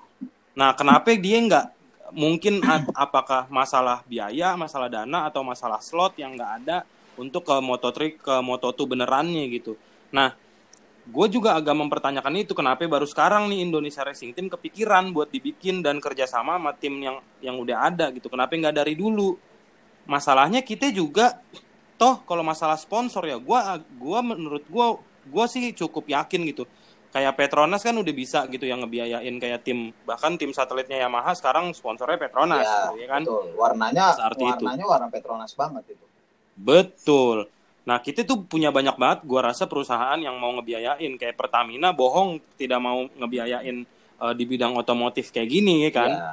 Nah, 0.56 0.72
kenapa 0.72 1.12
dia 1.20 1.36
nggak 1.36 1.66
mungkin 2.16 2.64
apakah 2.96 3.44
masalah 3.52 4.00
biaya, 4.08 4.56
masalah 4.56 4.88
dana 4.88 5.28
atau 5.28 5.44
masalah 5.44 5.84
slot 5.84 6.16
yang 6.16 6.32
nggak 6.32 6.52
ada 6.64 6.88
untuk 7.20 7.44
ke 7.44 7.56
Moto3 7.60 7.98
ke 8.16 8.34
Moto2 8.40 8.80
benerannya 8.88 9.44
gitu. 9.52 9.76
Nah, 10.16 10.32
gue 11.06 11.26
juga 11.32 11.56
agak 11.56 11.72
mempertanyakan 11.72 12.44
itu 12.44 12.52
kenapa 12.52 12.84
baru 12.84 13.08
sekarang 13.08 13.48
nih 13.48 13.64
Indonesia 13.64 14.04
Racing 14.04 14.36
Team 14.36 14.46
kepikiran 14.52 15.10
buat 15.16 15.32
dibikin 15.32 15.80
dan 15.80 15.98
kerjasama 15.98 16.60
sama 16.60 16.72
tim 16.76 17.00
yang 17.00 17.16
yang 17.40 17.56
udah 17.56 17.88
ada 17.88 18.12
gitu. 18.12 18.28
Kenapa 18.28 18.52
nggak 18.52 18.76
dari 18.84 18.94
dulu? 18.94 19.34
Masalahnya 20.04 20.60
kita 20.60 20.92
juga 20.92 21.40
toh 22.00 22.24
kalau 22.24 22.40
masalah 22.40 22.80
sponsor 22.80 23.28
ya 23.28 23.36
gua 23.36 23.76
gua 24.00 24.24
menurut 24.24 24.64
gua 24.72 24.96
gua 25.28 25.44
sih 25.44 25.76
cukup 25.76 26.08
yakin 26.08 26.48
gitu 26.48 26.64
kayak 27.10 27.34
Petronas 27.36 27.82
kan 27.82 27.92
udah 27.92 28.14
bisa 28.14 28.46
gitu 28.46 28.64
yang 28.64 28.80
ngebiayain 28.86 29.34
kayak 29.42 29.66
tim 29.66 29.90
bahkan 30.06 30.38
tim 30.38 30.54
satelitnya 30.54 31.02
Yamaha 31.02 31.34
sekarang 31.34 31.74
sponsornya 31.74 32.16
Petronas 32.16 32.62
ya, 32.62 32.72
gitu, 32.88 32.94
ya 33.02 33.06
kan 33.10 33.22
betul 33.26 33.46
warnanya 33.58 34.04
Searti 34.14 34.44
itu. 34.46 34.64
warnanya 34.64 34.86
warna 34.86 35.08
Petronas 35.10 35.52
banget 35.58 35.84
itu 35.92 36.04
betul 36.54 37.50
nah 37.88 37.98
kita 37.98 38.28
tuh 38.28 38.44
punya 38.44 38.68
banyak 38.68 38.96
banget 39.00 39.18
gua 39.24 39.50
rasa 39.52 39.64
perusahaan 39.64 40.18
yang 40.20 40.36
mau 40.36 40.52
ngebiayain. 40.58 41.16
Kayak 41.16 41.36
Pertamina 41.36 41.96
bohong 41.96 42.40
tidak 42.60 42.80
mau 42.80 43.04
ngebiayain 43.06 43.76
eh, 44.20 44.34
di 44.36 44.44
bidang 44.44 44.76
otomotif 44.76 45.32
kayak 45.32 45.48
gini 45.48 45.88
ya 45.88 45.90
kan? 45.92 46.10
Ya, 46.12 46.32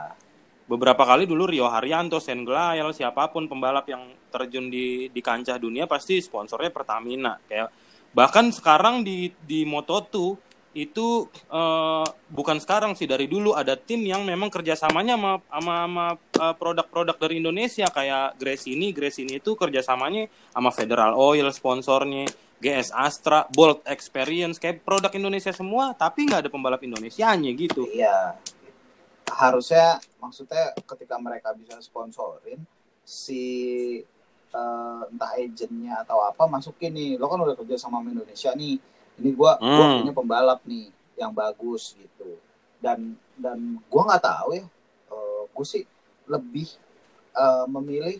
beberapa 0.67 1.07
kali 1.07 1.23
dulu 1.23 1.47
Rio 1.47 1.71
Haryanto, 1.71 2.19
Sen 2.19 2.43
Glael, 2.43 2.91
siapa 2.91 3.31
pun 3.31 3.47
pembalap 3.47 3.87
yang 3.87 4.11
terjun 4.27 4.67
di 4.67 5.07
di 5.07 5.21
kancah 5.23 5.55
dunia 5.55 5.87
pasti 5.87 6.19
sponsornya 6.19 6.69
Pertamina. 6.69 7.39
Kayak. 7.47 7.71
Bahkan 8.11 8.55
sekarang 8.55 9.03
di 9.03 9.31
di 9.43 9.63
Moto2 9.63 10.46
itu 10.77 11.25
eh, 11.49 12.07
bukan 12.29 12.61
sekarang 12.61 12.93
sih 12.93 13.09
dari 13.09 13.25
dulu 13.25 13.57
ada 13.57 13.73
tim 13.73 14.05
yang 14.05 14.21
memang 14.21 14.53
kerjasamanya 14.53 15.17
sama 15.17 15.31
sama, 15.49 15.75
sama, 15.81 16.05
eh, 16.17 16.55
produk-produk 16.55 17.17
dari 17.17 17.41
Indonesia 17.41 17.89
kayak 17.89 18.37
Grace 18.37 18.69
ini, 18.69 18.93
Grace 18.93 19.17
ini 19.17 19.41
itu 19.41 19.57
kerjasamanya 19.57 20.29
sama 20.53 20.69
Federal 20.69 21.17
Oil 21.17 21.49
sponsornya, 21.49 22.29
GS 22.61 22.93
Astra, 22.93 23.49
Bolt 23.49 23.81
Experience, 23.89 24.61
kayak 24.61 24.85
produk 24.85 25.09
Indonesia 25.17 25.49
semua, 25.49 25.97
tapi 25.97 26.29
nggak 26.29 26.45
ada 26.45 26.51
pembalap 26.53 26.85
Indonesianya 26.85 27.49
gitu. 27.57 27.89
Iya. 27.89 28.37
Harusnya 29.27 29.97
maksudnya 30.21 30.77
ketika 30.77 31.17
mereka 31.17 31.51
bisa 31.57 31.81
sponsorin 31.81 32.63
si 33.01 33.43
uh, 34.53 35.03
entah 35.09 35.31
agentnya 35.35 36.05
atau 36.05 36.21
apa 36.21 36.45
masukin 36.45 36.93
nih. 36.93 37.09
Lo 37.17 37.27
kan 37.27 37.41
udah 37.41 37.57
kerja 37.57 37.75
sama 37.77 38.01
Indonesia 38.05 38.53
nih. 38.53 38.96
Ini 39.17 39.29
gua 39.33 39.57
hmm. 39.57 39.75
gua 39.77 39.85
punya 40.01 40.13
pembalap 40.13 40.59
nih 40.65 40.87
yang 41.17 41.33
bagus 41.33 41.97
gitu. 41.97 42.37
Dan 42.77 43.17
dan 43.37 43.81
gua 43.89 44.13
nggak 44.13 44.23
tahu 44.23 44.49
ya. 44.57 44.65
Uh, 45.07 45.43
gue 45.55 45.65
sih 45.65 45.83
lebih 46.27 46.67
uh, 47.33 47.65
memilih 47.71 48.19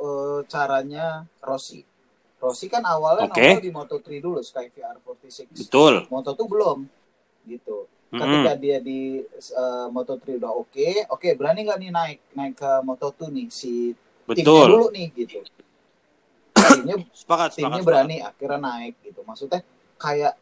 uh, 0.00 0.40
caranya 0.48 1.28
Rossi. 1.44 1.84
Rossi 2.40 2.72
kan 2.72 2.80
awalnya 2.88 3.28
okay. 3.28 3.60
nongol 3.60 3.60
di 3.60 3.70
Moto3 3.70 4.06
dulu 4.18 4.40
Sky 4.40 4.72
VR46. 4.72 5.68
Betul. 5.68 6.08
Moto2 6.08 6.40
belum 6.48 6.78
gitu. 7.44 7.84
Ketika 8.10 8.26
mm-hmm. 8.26 8.58
dia 8.58 8.78
di 8.82 9.22
uh, 9.54 9.86
Moto3 9.94 10.42
udah 10.42 10.50
oke, 10.50 10.74
okay, 10.74 11.06
oke 11.06 11.22
okay, 11.22 11.32
berani 11.38 11.62
nggak 11.62 11.78
nih 11.78 11.90
naik 11.94 12.18
naik 12.34 12.54
ke 12.58 12.72
Moto2 12.82 13.30
nih 13.30 13.46
si 13.54 13.94
Betul. 14.26 14.42
timnya 14.42 14.66
dulu 14.66 14.88
nih 14.90 15.06
gitu. 15.14 15.38
Timnya, 16.58 16.96
sepakat, 17.14 17.54
timnya 17.54 17.78
sepakat, 17.78 17.86
berani 17.86 18.16
sepakat. 18.18 18.30
akhirnya 18.34 18.60
naik 18.66 18.94
gitu. 19.06 19.20
Maksudnya 19.22 19.60
kayak 20.00 20.34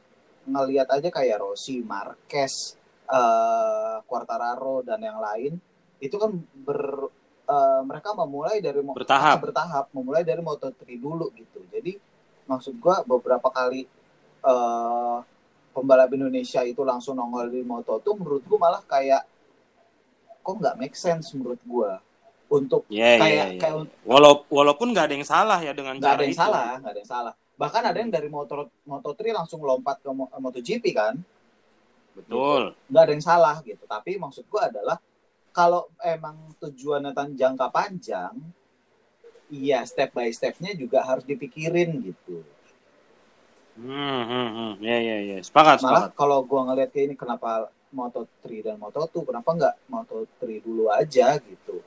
ngelihat 0.48 0.88
aja 0.88 1.08
kayak 1.10 1.42
Rossi, 1.42 1.82
Marquez, 1.82 2.78
uh, 3.10 4.00
Quartararo 4.04 4.84
dan 4.84 5.02
yang 5.02 5.18
lain 5.18 5.58
itu 5.98 6.14
kan 6.14 6.30
ber 6.62 7.10
uh, 7.48 7.80
mereka 7.82 8.14
memulai 8.14 8.62
dari 8.62 8.78
bertahap 8.84 9.42
bertahap 9.42 9.84
memulai 9.90 10.22
dari 10.22 10.38
Moto3 10.44 10.78
dulu 10.94 11.32
gitu 11.34 11.64
jadi 11.72 11.98
maksud 12.46 12.78
gua 12.78 13.02
beberapa 13.02 13.50
kali 13.50 13.88
uh, 14.46 15.18
pembalap 15.74 16.10
Indonesia 16.14 16.62
itu 16.62 16.86
langsung 16.86 17.18
nongol 17.18 17.50
di 17.50 17.66
Moto2 17.66 18.06
menurut 18.14 18.42
gua 18.46 18.58
malah 18.70 18.82
kayak 18.86 19.26
kok 20.38 20.54
nggak 20.54 20.78
make 20.78 20.94
sense 20.94 21.34
menurut 21.34 21.58
gua 21.66 21.98
untuk 22.48 22.86
yeah, 22.88 23.20
kayak 23.20 23.34
yeah, 23.34 23.48
yeah. 23.52 23.60
kayak 23.60 23.76
Walau, 24.08 24.48
walaupun 24.48 24.94
nggak 24.94 25.12
ada 25.12 25.14
yang 25.18 25.26
salah 25.26 25.58
ya 25.60 25.76
dengan 25.76 26.00
nggak 26.00 26.14
ada 26.14 26.24
yang 26.24 26.32
itu. 26.32 26.40
salah 26.40 26.68
nggak 26.80 26.92
ada 26.94 27.00
yang 27.02 27.10
salah 27.10 27.34
bahkan 27.58 27.82
ada 27.82 27.98
yang 27.98 28.08
dari 28.08 28.30
motor 28.30 28.70
Moto3 28.86 29.34
langsung 29.34 29.60
lompat 29.66 29.98
ke 29.98 30.08
MotoGP 30.14 30.84
kan 30.94 31.18
betul 32.14 32.72
nggak 32.86 33.02
ada 33.02 33.12
yang 33.12 33.24
salah 33.26 33.56
gitu 33.66 33.82
tapi 33.84 34.14
maksud 34.14 34.46
gua 34.46 34.70
adalah 34.70 34.96
kalau 35.58 35.90
emang 35.98 36.54
tujuannya 36.62 37.10
jangka 37.34 37.66
panjang, 37.74 38.30
iya 39.50 39.82
step 39.82 40.14
by 40.14 40.30
stepnya 40.30 40.70
juga 40.78 41.02
harus 41.02 41.26
dipikirin 41.26 41.98
gitu. 41.98 42.46
Hmm, 43.74 44.22
hmm, 44.22 44.48
hmm. 44.54 44.72
ya, 44.82 44.98
ya, 45.02 45.16
ya. 45.34 45.38
Sepakat, 45.42 45.82
Malah 45.82 46.14
kalau 46.14 46.46
gua 46.46 46.70
ngeliat 46.70 46.94
kayak 46.94 47.10
ini 47.10 47.16
kenapa 47.18 47.74
Moto3 47.90 48.70
dan 48.70 48.76
Moto2, 48.78 49.26
kenapa 49.26 49.50
nggak 49.50 49.74
Moto3 49.90 50.42
dulu 50.62 50.94
aja 50.94 51.38
gitu. 51.42 51.82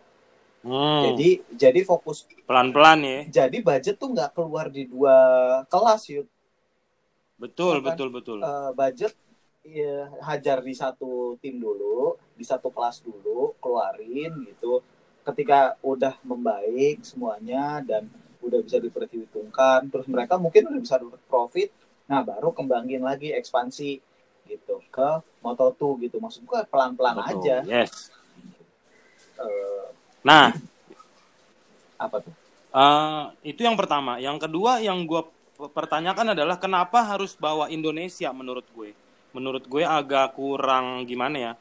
Hmm. 0.61 1.13
Jadi, 1.13 1.41
jadi 1.57 1.81
fokus 1.81 2.29
pelan-pelan 2.45 2.99
ya. 3.01 3.19
Jadi 3.41 3.57
budget 3.65 3.97
tuh 3.97 4.13
nggak 4.13 4.37
keluar 4.37 4.69
di 4.69 4.85
dua 4.85 5.17
kelas 5.65 6.01
yuk. 6.13 6.27
Betul, 7.41 7.81
kan, 7.81 7.93
betul, 7.93 8.09
betul. 8.13 8.37
Uh, 8.45 8.69
budget 8.77 9.17
ya, 9.65 10.09
hajar 10.21 10.61
di 10.61 10.77
satu 10.77 11.37
tim 11.41 11.57
dulu, 11.57 12.13
di 12.37 12.45
satu 12.45 12.69
kelas 12.69 13.01
dulu, 13.01 13.57
keluarin 13.57 14.45
gitu. 14.45 14.85
Ketika 15.25 15.77
udah 15.81 16.17
membaik 16.21 17.01
semuanya 17.01 17.81
dan 17.81 18.05
udah 18.41 18.61
bisa 18.61 18.77
diperhitungkan, 18.77 19.89
terus 19.89 20.05
mereka 20.05 20.37
mungkin 20.37 20.69
udah 20.69 20.81
bisa 20.81 20.97
dapat 21.01 21.21
profit, 21.25 21.69
nah 22.05 22.21
baru 22.21 22.53
kembangin 22.53 23.01
lagi 23.01 23.33
ekspansi 23.33 24.01
gitu 24.45 24.81
ke 24.93 25.09
Moto2 25.41 26.05
gitu. 26.05 26.21
Maksud 26.21 26.45
gue 26.45 26.61
pelan-pelan 26.69 27.17
aja. 27.21 27.65
Yes. 27.65 28.13
Uh, 29.41 29.89
nah, 30.21 30.53
apa 31.97 32.17
tuh? 32.21 32.33
Uh, 32.71 33.33
itu 33.43 33.61
yang 33.61 33.75
pertama. 33.75 34.17
Yang 34.17 34.47
kedua 34.47 34.79
yang 34.79 35.03
gue 35.03 35.21
pertanyakan 35.59 36.33
adalah 36.33 36.57
kenapa 36.57 37.03
harus 37.03 37.35
bawa 37.35 37.67
Indonesia 37.67 38.31
menurut 38.31 38.65
gue? 38.71 38.95
menurut 39.31 39.63
gue 39.67 39.83
agak 39.83 40.35
kurang 40.35 41.07
gimana 41.07 41.37
ya 41.39 41.53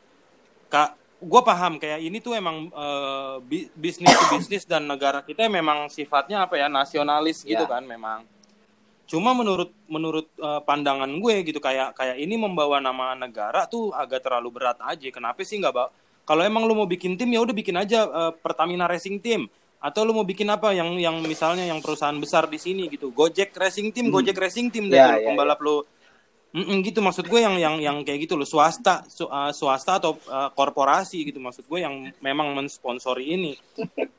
kak 0.70 0.98
gue 1.20 1.42
paham 1.44 1.76
kayak 1.76 2.00
ini 2.00 2.18
tuh 2.22 2.34
emang 2.34 2.72
uh, 2.72 3.38
bisnis 3.76 4.10
to 4.10 4.26
bisnis 4.32 4.64
dan 4.64 4.88
negara 4.88 5.20
kita 5.22 5.46
memang 5.46 5.90
sifatnya 5.92 6.46
apa 6.46 6.56
ya 6.56 6.66
nasionalis 6.66 7.44
gitu 7.44 7.64
yeah. 7.66 7.70
kan 7.70 7.84
memang 7.84 8.24
cuma 9.10 9.34
menurut 9.34 9.74
menurut 9.90 10.30
uh, 10.38 10.62
pandangan 10.62 11.10
gue 11.10 11.34
gitu 11.42 11.58
kayak 11.58 11.98
kayak 11.98 12.16
ini 12.22 12.38
membawa 12.38 12.78
nama 12.78 13.18
negara 13.18 13.66
tuh 13.66 13.90
agak 13.90 14.22
terlalu 14.22 14.54
berat 14.54 14.78
aja 14.86 15.10
kenapa 15.10 15.42
sih 15.42 15.58
nggak 15.58 15.74
kalau 16.24 16.42
emang 16.44 16.64
lu 16.66 16.74
mau 16.76 16.88
bikin 16.88 17.18
tim 17.18 17.30
ya 17.30 17.40
udah 17.42 17.54
bikin 17.54 17.76
aja 17.76 18.06
uh, 18.06 18.32
Pertamina 18.34 18.86
Racing 18.86 19.18
Team 19.20 19.50
atau 19.80 20.04
lu 20.04 20.12
mau 20.12 20.28
bikin 20.28 20.44
apa 20.52 20.76
yang 20.76 21.00
yang 21.00 21.24
misalnya 21.24 21.64
yang 21.64 21.80
perusahaan 21.80 22.16
besar 22.20 22.44
di 22.52 22.60
sini 22.60 22.86
gitu 22.92 23.10
Gojek 23.16 23.56
Racing 23.56 23.96
Team 23.96 24.12
hmm. 24.12 24.14
Gojek 24.14 24.36
Racing 24.36 24.68
Team 24.68 24.92
yeah, 24.92 25.16
deh 25.16 25.24
yeah, 25.24 25.26
pembalap 25.32 25.56
yeah. 25.56 25.66
lu 25.66 25.76
Mm-mm, 26.50 26.82
gitu. 26.82 26.98
Maksud 26.98 27.30
gue 27.30 27.40
yang 27.46 27.54
yang 27.62 27.78
yang 27.78 27.96
kayak 28.02 28.26
gitu 28.26 28.34
loh. 28.34 28.42
Swasta 28.42 29.06
su, 29.06 29.22
uh, 29.22 29.54
swasta 29.54 30.02
atau 30.02 30.18
uh, 30.26 30.50
korporasi 30.50 31.22
gitu. 31.30 31.38
Maksud 31.38 31.70
gue 31.70 31.78
yang 31.78 32.10
memang 32.18 32.50
mensponsori 32.58 33.38
ini. 33.38 33.54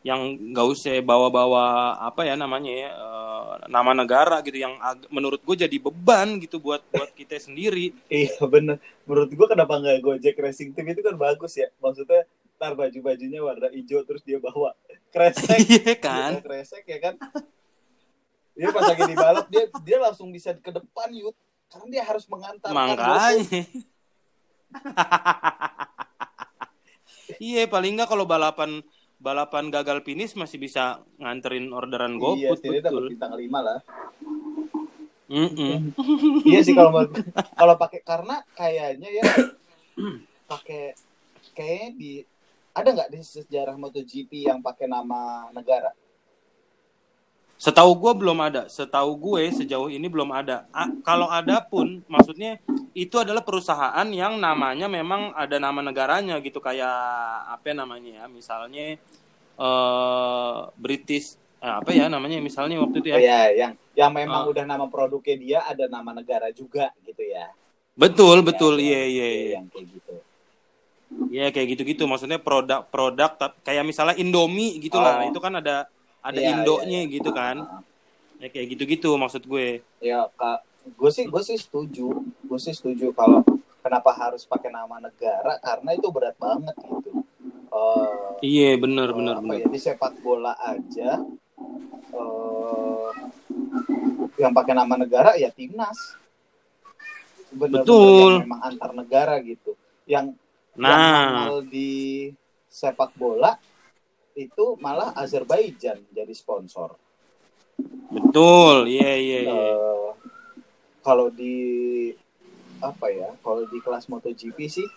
Yang 0.02 0.40
gak 0.56 0.68
usah 0.72 0.96
bawa-bawa 1.04 2.00
apa 2.00 2.24
ya 2.24 2.40
namanya 2.40 2.72
ya 2.72 2.90
uh, 2.96 3.52
nama 3.68 3.92
negara 3.92 4.40
gitu. 4.48 4.64
Yang 4.64 4.80
menurut 5.12 5.44
gue 5.44 5.68
jadi 5.68 5.76
beban 5.76 6.40
gitu 6.40 6.64
buat 6.64 6.80
buat 6.88 7.12
kita 7.12 7.36
sendiri. 7.36 7.92
Iya 8.08 8.40
bener. 8.48 8.80
Menurut 9.04 9.32
gue 9.36 9.48
kenapa 9.52 9.84
nggak 9.84 10.00
Gojek 10.00 10.40
Racing 10.40 10.72
Team 10.72 10.88
itu 10.88 11.04
kan 11.04 11.20
bagus 11.20 11.60
ya. 11.60 11.68
Maksudnya 11.84 12.24
tar 12.56 12.80
baju 12.80 13.00
bajunya 13.04 13.44
warna 13.44 13.68
hijau 13.76 14.08
terus 14.08 14.24
dia 14.24 14.40
bawa 14.40 14.72
kresek. 15.12 15.60
Iya 15.68 15.96
kan? 16.00 16.40
Kresek 16.40 16.88
ya 16.88 17.00
kan? 17.12 17.20
Dia 18.56 18.72
pas 18.72 18.88
lagi 18.88 19.04
di 19.04 19.16
balap 19.20 19.52
dia 19.52 19.68
dia 19.84 19.98
langsung 20.00 20.32
bisa 20.32 20.56
ke 20.56 20.72
depan 20.72 21.12
yuk 21.12 21.36
karena 21.72 21.88
dia 21.88 22.04
harus 22.04 22.28
mengantar 22.28 22.68
makanya. 22.76 23.64
iya 27.40 27.64
paling 27.72 27.96
nggak 27.96 28.12
kalau 28.12 28.28
balapan 28.28 28.84
balapan 29.22 29.72
gagal 29.72 30.04
finish 30.04 30.36
masih 30.36 30.60
bisa 30.60 31.00
nganterin 31.16 31.72
orderan 31.72 32.20
GoFood 32.20 32.60
iya, 32.60 32.84
betul. 32.84 33.16
bintang 33.16 33.40
lima 33.40 33.60
lah. 33.64 33.80
Mm 35.32 35.50
-mm. 35.56 35.76
iya 36.52 36.60
sih 36.60 36.76
kalau 36.76 37.08
kalau 37.56 37.76
pakai 37.80 38.04
karena 38.04 38.44
kayaknya 38.52 39.08
ya 39.08 39.24
pakai 40.52 40.92
kayak 41.56 41.96
di 41.96 42.20
ada 42.76 42.92
nggak 42.92 43.16
di 43.16 43.24
sejarah 43.24 43.80
MotoGP 43.80 44.52
yang 44.52 44.60
pakai 44.60 44.92
nama 44.92 45.48
negara 45.56 45.96
Setahu 47.62 47.94
gue 47.94 48.26
belum 48.26 48.42
ada. 48.42 48.66
Setahu 48.66 49.14
gue 49.22 49.54
sejauh 49.54 49.94
ini 49.94 50.10
belum 50.10 50.34
ada. 50.34 50.66
A 50.74 50.90
kalau 51.06 51.30
ada 51.30 51.62
pun, 51.62 52.02
maksudnya 52.10 52.58
itu 52.98 53.22
adalah 53.22 53.46
perusahaan 53.46 54.08
yang 54.10 54.42
namanya 54.42 54.90
memang 54.90 55.30
ada 55.38 55.62
nama 55.62 55.78
negaranya 55.86 56.42
gitu 56.42 56.58
kayak 56.58 56.90
apa 57.54 57.78
namanya 57.78 58.26
ya, 58.26 58.26
misalnya 58.26 58.98
uh, 59.62 60.74
British 60.74 61.38
eh, 61.62 61.70
apa 61.70 61.94
ya 61.94 62.10
namanya 62.10 62.42
misalnya 62.42 62.82
waktu 62.82 62.98
itu 62.98 63.08
ya. 63.14 63.18
Oh, 63.18 63.22
ya, 63.22 63.42
yang 63.54 63.72
yang 63.94 64.10
memang 64.10 64.50
uh, 64.50 64.50
udah 64.50 64.66
nama 64.66 64.90
produknya 64.90 65.36
dia 65.38 65.60
ada 65.62 65.86
nama 65.86 66.18
negara 66.18 66.50
juga 66.50 66.90
gitu 67.06 67.22
ya. 67.22 67.46
Betul, 67.94 68.42
ya, 68.42 68.46
betul. 68.50 68.74
Iya, 68.82 69.02
iya, 69.06 69.28
iya. 69.30 69.50
Yang 69.62 69.68
kayak 69.70 69.86
gitu. 69.94 70.14
Iya, 71.30 71.48
kayak 71.54 71.68
gitu-gitu. 71.78 72.04
Maksudnya 72.10 72.42
produk-produk 72.42 73.54
kayak 73.62 73.86
misalnya 73.86 74.18
Indomie 74.18 74.82
gitulah. 74.82 75.22
Oh. 75.22 75.30
Itu 75.30 75.38
kan 75.38 75.62
ada 75.62 75.86
ada 76.22 76.40
yeah, 76.40 76.54
indonya 76.54 76.86
yeah, 76.86 77.04
yeah. 77.06 77.14
gitu 77.18 77.30
kan? 77.34 77.58
Ya 78.42 78.48
kayak 78.50 78.68
gitu-gitu 78.78 79.10
maksud 79.18 79.46
gue. 79.46 79.82
Ya 80.02 80.30
kak. 80.38 80.66
Gue 80.98 81.10
sih 81.14 81.26
gue 81.30 81.42
sih 81.46 81.58
setuju. 81.58 82.26
Gue 82.46 82.60
sih 82.62 82.74
setuju 82.74 83.14
kalau 83.14 83.46
kenapa 83.82 84.14
harus 84.14 84.46
pakai 84.46 84.70
nama 84.70 85.02
negara 85.02 85.58
karena 85.62 85.90
itu 85.98 86.08
berat 86.14 86.38
banget 86.38 86.78
gitu. 86.78 87.26
Uh, 87.72 88.36
iya 88.44 88.76
benar 88.76 89.10
uh, 89.12 89.16
benar 89.16 89.36
benar. 89.40 89.64
ya, 89.64 89.68
di 89.72 89.80
sepak 89.80 90.20
bola 90.20 90.52
aja 90.60 91.24
uh, 92.12 93.10
yang 94.36 94.52
pakai 94.52 94.74
nama 94.76 94.94
negara 95.00 95.40
ya 95.40 95.50
timnas. 95.50 96.18
Bener 97.52 97.82
-bener 97.82 97.84
betul. 97.84 98.32
yang 98.40 98.46
memang 98.48 98.62
antar 98.64 98.92
negara 98.96 99.34
gitu. 99.44 99.76
Yang 100.08 100.36
nah. 100.76 101.48
yang 101.48 101.64
di 101.68 102.32
sepak 102.72 103.12
bola 103.20 103.60
itu 104.34 104.76
malah 104.80 105.12
Azerbaijan 105.14 106.02
jadi 106.10 106.32
sponsor. 106.32 106.96
Betul, 108.12 108.86
iya 108.88 109.14
iya. 109.18 109.40
iya. 109.46 109.54
Eh, 109.74 110.10
kalau 111.02 111.32
di 111.32 111.56
apa 112.80 113.08
ya? 113.10 113.30
Kalau 113.40 113.64
di 113.66 113.78
kelas 113.80 114.06
MotoGP 114.06 114.58
sih, 114.68 114.88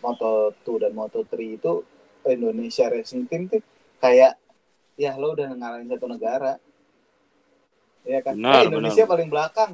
Moto2 0.00 0.66
dan 0.80 0.92
Moto3 0.92 1.32
itu 1.58 1.82
Indonesia 2.24 2.86
Racing 2.86 3.26
Team 3.26 3.50
tuh 3.50 3.62
kayak 3.98 4.38
ya 4.94 5.16
lo 5.16 5.32
udah 5.32 5.50
ngalahin 5.52 5.88
satu 5.88 6.06
negara. 6.06 6.58
ya 8.02 8.18
kan 8.18 8.34
Benar, 8.34 8.66
Eh, 8.66 8.66
Indonesia 8.66 9.06
benar. 9.06 9.12
paling 9.14 9.28
belakang 9.30 9.72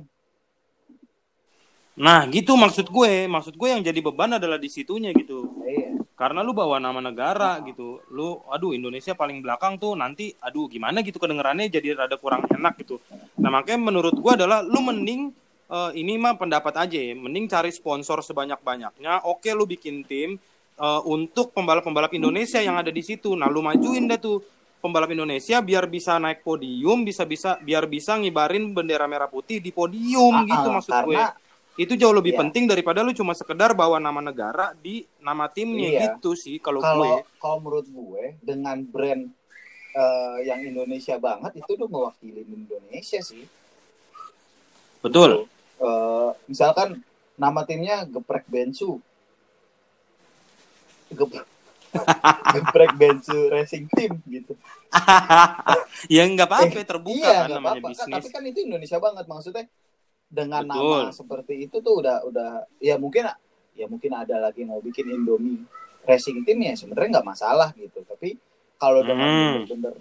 Nah, 1.99 2.31
gitu 2.31 2.55
maksud 2.55 2.87
gue. 2.87 3.27
Maksud 3.27 3.59
gue 3.59 3.69
yang 3.75 3.83
jadi 3.83 3.99
beban 3.99 4.39
adalah 4.39 4.55
di 4.55 4.71
situnya 4.71 5.11
gitu. 5.11 5.58
Karena 6.19 6.43
lu 6.43 6.51
bawa 6.51 6.83
nama 6.83 6.99
negara 6.99 7.63
gitu. 7.63 8.03
Lu 8.11 8.43
aduh 8.51 8.75
Indonesia 8.75 9.15
paling 9.15 9.39
belakang 9.39 9.79
tuh 9.79 9.95
nanti 9.95 10.35
aduh 10.43 10.67
gimana 10.67 11.07
gitu 11.07 11.23
kedengerannya 11.23 11.71
jadi 11.71 11.95
rada 11.95 12.19
kurang 12.19 12.43
enak 12.51 12.75
gitu. 12.83 12.99
Nah, 13.39 13.55
makanya 13.55 13.87
menurut 13.87 14.19
gue 14.19 14.33
adalah 14.35 14.67
lu 14.67 14.83
mending 14.83 15.31
eh, 15.71 15.91
ini 15.95 16.19
mah 16.19 16.35
pendapat 16.35 16.75
aja 16.75 16.99
ya. 16.99 17.15
Mending 17.15 17.47
cari 17.47 17.71
sponsor 17.71 18.19
sebanyak-banyaknya. 18.27 19.31
Oke 19.31 19.55
lu 19.55 19.63
bikin 19.63 20.03
tim 20.11 20.35
eh, 20.75 21.01
untuk 21.07 21.55
pembalap-pembalap 21.55 22.11
Indonesia 22.11 22.59
yang 22.59 22.83
ada 22.83 22.91
di 22.91 23.07
situ. 23.07 23.39
Nah, 23.39 23.47
lu 23.47 23.63
majuin 23.63 24.11
dah 24.11 24.19
tuh 24.19 24.43
pembalap 24.83 25.15
Indonesia 25.15 25.63
biar 25.63 25.87
bisa 25.87 26.19
naik 26.19 26.43
podium, 26.43 27.07
bisa 27.07 27.23
bisa 27.31 27.63
biar 27.63 27.87
bisa 27.87 28.19
ngibarin 28.19 28.75
bendera 28.75 29.07
merah 29.07 29.31
putih 29.31 29.63
di 29.63 29.71
podium 29.71 30.35
Ah, 30.35 30.43
gitu 30.43 30.67
ah, 30.67 30.75
maksud 30.83 30.95
gue 31.07 31.15
karena 31.15 31.27
itu 31.79 31.95
jauh 31.95 32.11
lebih 32.11 32.35
Iya. 32.35 32.41
penting 32.43 32.67
daripada 32.67 33.01
lu 33.01 33.13
cuma 33.13 33.33
sekedar 33.33 33.71
bawa 33.73 33.97
nama 33.97 34.19
negara 34.19 34.75
di 34.77 34.95
nama 35.19 35.47
timnya 35.47 35.89
Iya. 35.89 36.01
gitu 36.13 36.35
sih 36.35 36.59
kalau 36.59 36.79
gue. 36.79 36.85
kalau 36.85 37.15
kalau 37.39 37.57
menurut 37.61 37.87
gue 37.87 38.25
dengan 38.41 38.77
brand 38.83 39.31
eh, 39.91 40.39
yang 40.45 40.61
Indonesia 40.61 41.17
banget 41.17 41.55
itu 41.57 41.71
udah 41.73 41.89
mewakili 41.89 42.43
Indonesia 42.45 43.19
sih. 43.21 43.47
Betul. 44.99 45.47
Eh, 45.77 46.31
misalkan 46.45 46.99
nama 47.35 47.63
timnya 47.63 48.03
Geprek 48.05 48.45
Bensu. 48.45 48.99
Gep- 51.09 51.47
Geprek 52.53 52.93
Bensu 52.95 53.49
Racing 53.49 53.87
Team 53.89 54.19
gitu. 54.27 54.53
Ya 56.07 56.23
nggak 56.25 56.47
apa-apa 56.47 56.81
terbuka 56.85 57.27
iya 57.27 57.43
kan 57.43 57.51
namanya 57.51 57.81
apa-apa. 57.81 57.89
Kan, 57.89 58.07
bisnis. 58.07 58.15
tapi 58.15 58.29
kan 58.31 58.43
itu 58.45 58.59
Indonesia 58.63 58.99
banget 58.99 59.25
maksudnya 59.25 59.65
dengan 60.29 60.61
Betul. 60.65 61.09
nama 61.09 61.11
seperti 61.11 61.55
itu 61.65 61.81
tuh 61.81 62.05
udah 62.05 62.21
udah 62.29 62.51
ya 62.79 63.01
mungkin 63.01 63.25
ya 63.73 63.87
mungkin 63.89 64.13
ada 64.13 64.37
lagi 64.49 64.63
mau 64.69 64.79
bikin 64.85 65.09
Indomie 65.09 65.65
racing 66.05 66.45
team 66.45 66.61
ya 66.63 66.77
sebenarnya 66.77 67.19
nggak 67.21 67.29
masalah 67.29 67.73
gitu. 67.75 68.05
Tapi 68.05 68.37
kalau 68.77 69.01
dengan 69.03 69.29
Hmm. 69.29 69.65
bener-bener 69.65 69.97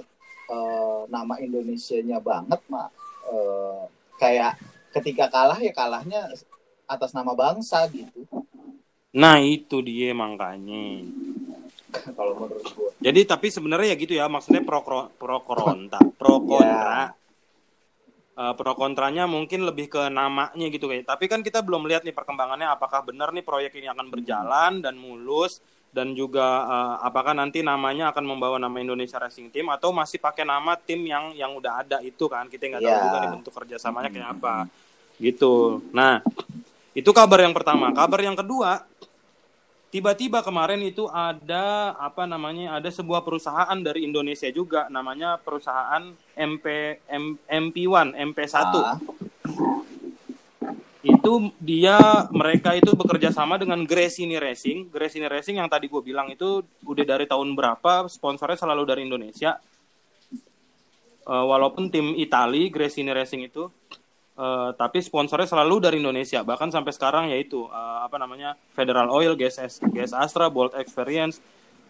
eh, 0.47 1.01
nama 1.07 1.35
Indonesianya 1.39 2.19
banget 2.19 2.59
mah 2.67 2.87
eh, 3.31 3.83
kayak 4.19 4.59
ketika 4.95 5.27
kalah 5.31 5.59
ya 5.59 5.71
kalahnya 5.71 6.31
atas 6.87 7.11
nama 7.11 7.35
bangsa 7.35 7.83
gitu. 7.91 8.27
Nah 9.15 9.39
itu 9.39 9.79
dia 9.83 10.11
makanya. 10.11 11.03
Kalau 12.19 12.35
menurut 12.35 12.67
gue 12.67 12.89
jadi 12.99 13.23
tapi 13.23 13.47
sebenarnya 13.47 13.93
ya 13.93 13.97
gitu 13.97 14.13
ya 14.17 14.25
maksudnya 14.27 14.59
pro 14.65 14.83
pro, 14.83 15.07
pro 15.15 15.39
kontra 15.39 16.01
pro 16.19 16.41
kontra 16.43 17.13
Eh, 18.37 18.53
pro 18.53 18.77
kontranya 18.77 19.25
mungkin 19.25 19.65
lebih 19.65 19.89
ke 19.89 20.13
namanya 20.13 20.69
gitu 20.69 20.85
kayak. 20.85 21.09
Tapi 21.09 21.25
kan 21.25 21.41
kita 21.41 21.65
belum 21.65 21.89
lihat 21.89 22.05
nih 22.05 22.13
perkembangannya 22.13 22.69
apakah 22.69 23.01
benar 23.01 23.33
nih 23.33 23.41
proyek 23.41 23.73
ini 23.81 23.89
akan 23.89 24.13
berjalan 24.13 24.77
dan 24.77 24.93
mulus 24.93 25.57
dan 25.89 26.13
juga 26.13 26.45
eh, 26.69 26.95
apakah 27.01 27.33
nanti 27.33 27.65
namanya 27.65 28.13
akan 28.13 28.21
membawa 28.29 28.61
nama 28.61 28.77
Indonesia 28.77 29.17
Racing 29.17 29.49
Team 29.49 29.73
atau 29.73 29.89
masih 29.89 30.21
pakai 30.21 30.45
nama 30.45 30.77
tim 30.77 31.01
yang 31.09 31.33
yang 31.33 31.49
udah 31.57 31.81
ada 31.81 31.97
itu 32.05 32.29
kan? 32.29 32.45
Kita 32.45 32.77
nggak 32.77 32.85
tahu 32.85 32.93
Iya. 32.93 33.03
juga 33.09 33.17
nih 33.25 33.29
bentuk 33.41 33.53
kerjasamanya 33.57 34.09
kayak 34.13 34.29
apa 34.37 34.55
gitu. 35.17 35.81
Nah 35.89 36.21
itu 36.93 37.09
kabar 37.09 37.41
yang 37.41 37.57
pertama. 37.57 37.89
Kabar 37.89 38.21
yang 38.21 38.37
kedua 38.37 38.85
tiba-tiba 39.87 40.43
kemarin 40.43 40.83
itu 40.83 41.07
ada 41.07 41.95
apa 41.95 42.27
namanya 42.27 42.75
ada 42.75 42.91
sebuah 42.91 43.23
perusahaan 43.23 43.77
dari 43.79 44.03
Indonesia 44.03 44.51
juga 44.51 44.91
namanya 44.91 45.39
perusahaan 45.39 46.11
MP 46.35 46.99
M, 47.07 47.39
MP1 47.47 48.11
MP1 48.13 48.73
Ah, 48.83 48.99
itu 51.07 51.33
dia 51.63 52.27
mereka 52.35 52.75
itu 52.75 52.91
bekerja 52.91 53.31
sama 53.31 53.55
dengan 53.55 53.79
Gresini 53.87 54.35
Racing. 54.35 54.91
Gresini 54.91 55.31
Racing 55.31 55.55
yang 55.55 55.71
tadi 55.71 55.87
gue 55.87 56.03
bilang 56.03 56.27
itu 56.27 56.67
udah 56.83 57.05
dari 57.07 57.23
tahun 57.23 57.55
berapa 57.55 58.11
sponsornya 58.11 58.59
selalu 58.59 58.83
dari 58.83 59.01
Indonesia. 59.07 59.55
Eh, 61.27 61.45
walaupun 61.47 61.87
tim 61.87 62.11
Itali 62.15 62.67
Gresini 62.67 63.15
Racing 63.15 63.47
itu 63.47 63.71
eh, 64.37 64.69
tapi 64.77 65.01
sponsornya 65.01 65.49
selalu 65.49 65.75
dari 65.81 65.97
Indonesia 65.97 66.45
bahkan 66.45 66.69
sampai 66.69 66.93
sekarang 66.93 67.33
yaitu 67.33 67.65
eh, 67.67 67.99
apa 68.05 68.21
namanya 68.21 68.53
Federal 68.71 69.09
Oil 69.09 69.33
GS 69.33 69.81
GS 69.81 70.13
Astra 70.13 70.47
Bolt 70.47 70.77
Experience. 70.77 71.41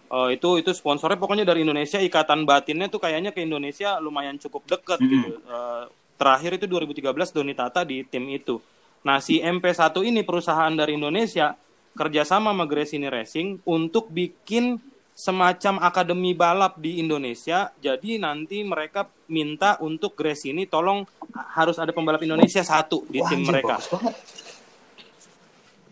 Eh, 0.08 0.40
itu 0.40 0.50
itu 0.58 0.72
sponsornya 0.72 1.20
pokoknya 1.20 1.44
dari 1.44 1.68
Indonesia. 1.68 2.00
Ikatan 2.00 2.48
batinnya 2.48 2.88
tuh 2.88 3.04
kayaknya 3.04 3.36
ke 3.36 3.44
Indonesia 3.44 4.00
lumayan 4.00 4.40
cukup 4.40 4.64
deket 4.66 5.00
Hmm. 5.04 5.12
gitu. 5.12 5.32
Eh, 5.44 5.84
terakhir 6.18 6.58
itu 6.58 6.66
2013 6.66 7.30
Doni 7.30 7.54
Tata 7.54 7.86
di 7.86 8.02
tim 8.08 8.26
itu. 8.32 8.58
Nah 9.06 9.22
si 9.22 9.38
MP1 9.44 10.02
ini 10.02 10.26
perusahaan 10.26 10.74
dari 10.74 10.98
Indonesia 10.98 11.54
kerjasama 11.94 12.54
sama 12.54 12.66
Gresini 12.70 13.10
Racing 13.10 13.66
untuk 13.66 14.10
bikin 14.14 14.78
semacam 15.18 15.82
akademi 15.82 16.38
balap 16.38 16.78
di 16.78 17.02
Indonesia. 17.02 17.74
Jadi 17.82 18.22
nanti 18.22 18.62
mereka 18.62 19.10
minta 19.26 19.82
untuk 19.82 20.14
Gresini 20.14 20.70
tolong 20.70 21.10
harus 21.58 21.82
ada 21.82 21.90
pembalap 21.90 22.22
Indonesia 22.22 22.62
satu 22.62 23.02
di 23.10 23.18
wah, 23.18 23.30
tim 23.34 23.42
anjir, 23.42 23.50
mereka. 23.50 23.82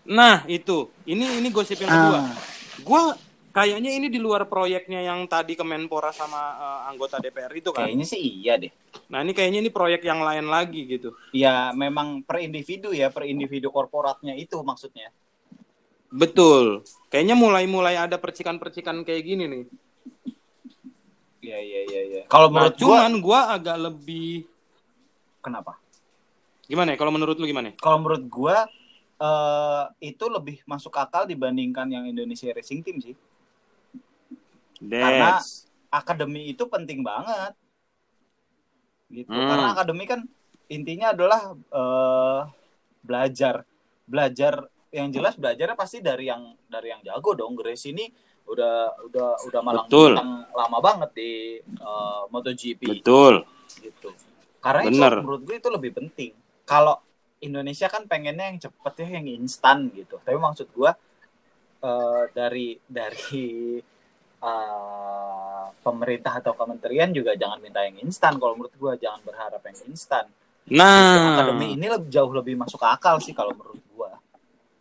Nah 0.06 0.46
itu, 0.46 0.94
ini 1.10 1.42
ini 1.42 1.50
gosip 1.50 1.82
yang 1.82 1.90
kedua. 1.90 2.20
Ah. 2.22 2.38
Gua 2.86 3.04
kayaknya 3.50 3.98
ini 3.98 4.14
di 4.14 4.22
luar 4.22 4.46
proyeknya 4.46 5.02
yang 5.02 5.26
tadi 5.26 5.58
Kemenpora 5.58 6.14
sama 6.14 6.42
eh, 6.62 6.82
anggota 6.94 7.18
DPR 7.18 7.50
itu 7.58 7.74
kan. 7.74 7.90
kayaknya 7.90 8.06
sih 8.06 8.22
iya 8.22 8.60
deh 8.62 8.70
Nah 9.10 9.24
ini 9.24 9.32
kayaknya 9.32 9.60
ini 9.64 9.72
proyek 9.72 10.04
yang 10.04 10.20
lain 10.20 10.52
lagi 10.52 10.84
gitu. 10.86 11.16
ya 11.32 11.72
memang 11.72 12.20
per 12.28 12.44
individu 12.44 12.92
ya 12.92 13.08
per 13.08 13.24
individu 13.26 13.72
korporatnya 13.72 14.36
itu 14.36 14.60
maksudnya 14.60 15.08
Betul. 16.12 16.86
Kayaknya 17.10 17.36
mulai-mulai 17.36 17.96
ada 17.96 18.18
percikan-percikan 18.20 19.02
kayak 19.04 19.24
gini 19.24 19.44
nih. 19.48 19.64
Iya 21.46 21.58
iya 21.62 21.82
iya 21.86 22.02
iya. 22.10 22.22
Kalau 22.26 22.50
Nah, 22.50 22.66
menurut 22.66 22.76
gua 22.76 22.98
cuman 23.06 23.14
gua 23.22 23.40
agak 23.54 23.78
lebih 23.78 24.50
kenapa? 25.40 25.78
gimana 26.66 26.94
ya? 26.94 26.98
Kalau 26.98 27.14
menurut 27.14 27.38
lu 27.38 27.46
gimana? 27.46 27.70
Kalau 27.78 28.02
menurut 28.02 28.26
gua 28.26 28.66
eh 29.16 29.84
itu 30.12 30.26
lebih 30.28 30.60
masuk 30.66 30.92
akal 30.98 31.24
dibandingkan 31.24 31.86
yang 31.88 32.04
Indonesia 32.10 32.50
Racing 32.50 32.82
Team 32.82 32.98
sih. 33.00 33.16
Karena- 34.82 35.40
Des. 35.40 35.70
Akademi 35.88 36.52
itu 36.52 36.66
penting 36.68 37.00
banget. 37.00 37.54
Gitu. 39.08 39.30
Hmm. 39.32 39.48
Karena 39.48 39.72
akademi 39.72 40.04
kan 40.04 40.26
intinya 40.68 41.14
adalah 41.14 41.54
eh 41.54 42.42
belajar. 43.00 43.64
Belajar 44.04 44.66
yang 44.96 45.12
jelas 45.12 45.36
belajarnya 45.36 45.76
pasti 45.76 46.00
dari 46.00 46.32
yang 46.32 46.56
dari 46.72 46.88
yang 46.96 47.04
jago 47.04 47.36
dong. 47.36 47.60
Grace 47.60 47.92
ini 47.92 48.08
udah 48.48 48.96
udah 49.12 49.30
udah 49.52 49.62
malang 49.66 49.88
Betul. 49.92 50.16
lama 50.56 50.80
banget 50.80 51.12
di 51.12 51.32
eh, 51.60 52.22
MotoGP. 52.32 52.82
Betul. 53.02 53.44
gitu. 53.84 54.10
Karena 54.64 54.88
Bener. 54.88 55.12
itu 55.14 55.22
menurut 55.22 55.42
gue 55.44 55.56
itu 55.60 55.70
lebih 55.70 55.92
penting. 55.94 56.32
Kalau 56.64 56.98
Indonesia 57.44 57.92
kan 57.92 58.08
pengennya 58.08 58.50
yang 58.50 58.60
cepet 58.64 58.94
ya, 59.04 59.08
yang 59.20 59.28
instan 59.30 59.92
gitu. 59.92 60.18
Tapi 60.24 60.38
maksud 60.40 60.72
gue 60.72 60.92
eh, 61.84 62.24
dari 62.32 62.80
dari 62.88 63.78
eh, 64.40 65.66
pemerintah 65.84 66.34
atau 66.40 66.56
kementerian 66.56 67.12
juga 67.12 67.36
jangan 67.36 67.60
minta 67.60 67.84
yang 67.84 68.00
instan. 68.02 68.40
Kalau 68.40 68.56
menurut 68.56 68.74
gue 68.74 68.94
jangan 69.04 69.22
berharap 69.28 69.62
yang 69.68 69.78
instan. 69.92 70.26
Nah, 70.66 71.38
Akademi 71.38 71.78
ini 71.78 71.86
lebih, 71.86 72.10
jauh 72.10 72.34
lebih 72.34 72.58
masuk 72.58 72.82
akal 72.82 73.22
sih 73.22 73.38
kalau 73.38 73.54
menurut. 73.54 73.85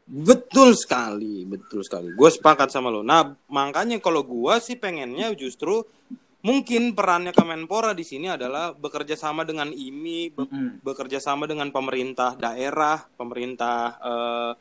Betul 0.04 0.76
sekali, 0.76 1.48
betul 1.48 1.80
sekali. 1.80 2.12
Gue 2.12 2.28
sepakat 2.28 2.68
sama 2.68 2.92
lo. 2.92 3.00
Nah, 3.00 3.32
makanya 3.48 3.96
kalau 4.00 4.24
gua 4.24 4.60
sih 4.60 4.76
pengennya 4.76 5.32
justru 5.32 5.84
mungkin 6.44 6.92
perannya 6.92 7.32
Kemenpora 7.32 7.96
di 7.96 8.04
sini 8.04 8.28
adalah 8.28 8.76
bekerja 8.76 9.16
sama 9.16 9.48
dengan 9.48 9.72
IMI, 9.72 10.36
be- 10.36 10.48
bekerja 10.84 11.16
sama 11.16 11.48
dengan 11.48 11.72
pemerintah 11.72 12.36
daerah, 12.36 13.00
pemerintah 13.16 13.96
eh, 14.04 14.52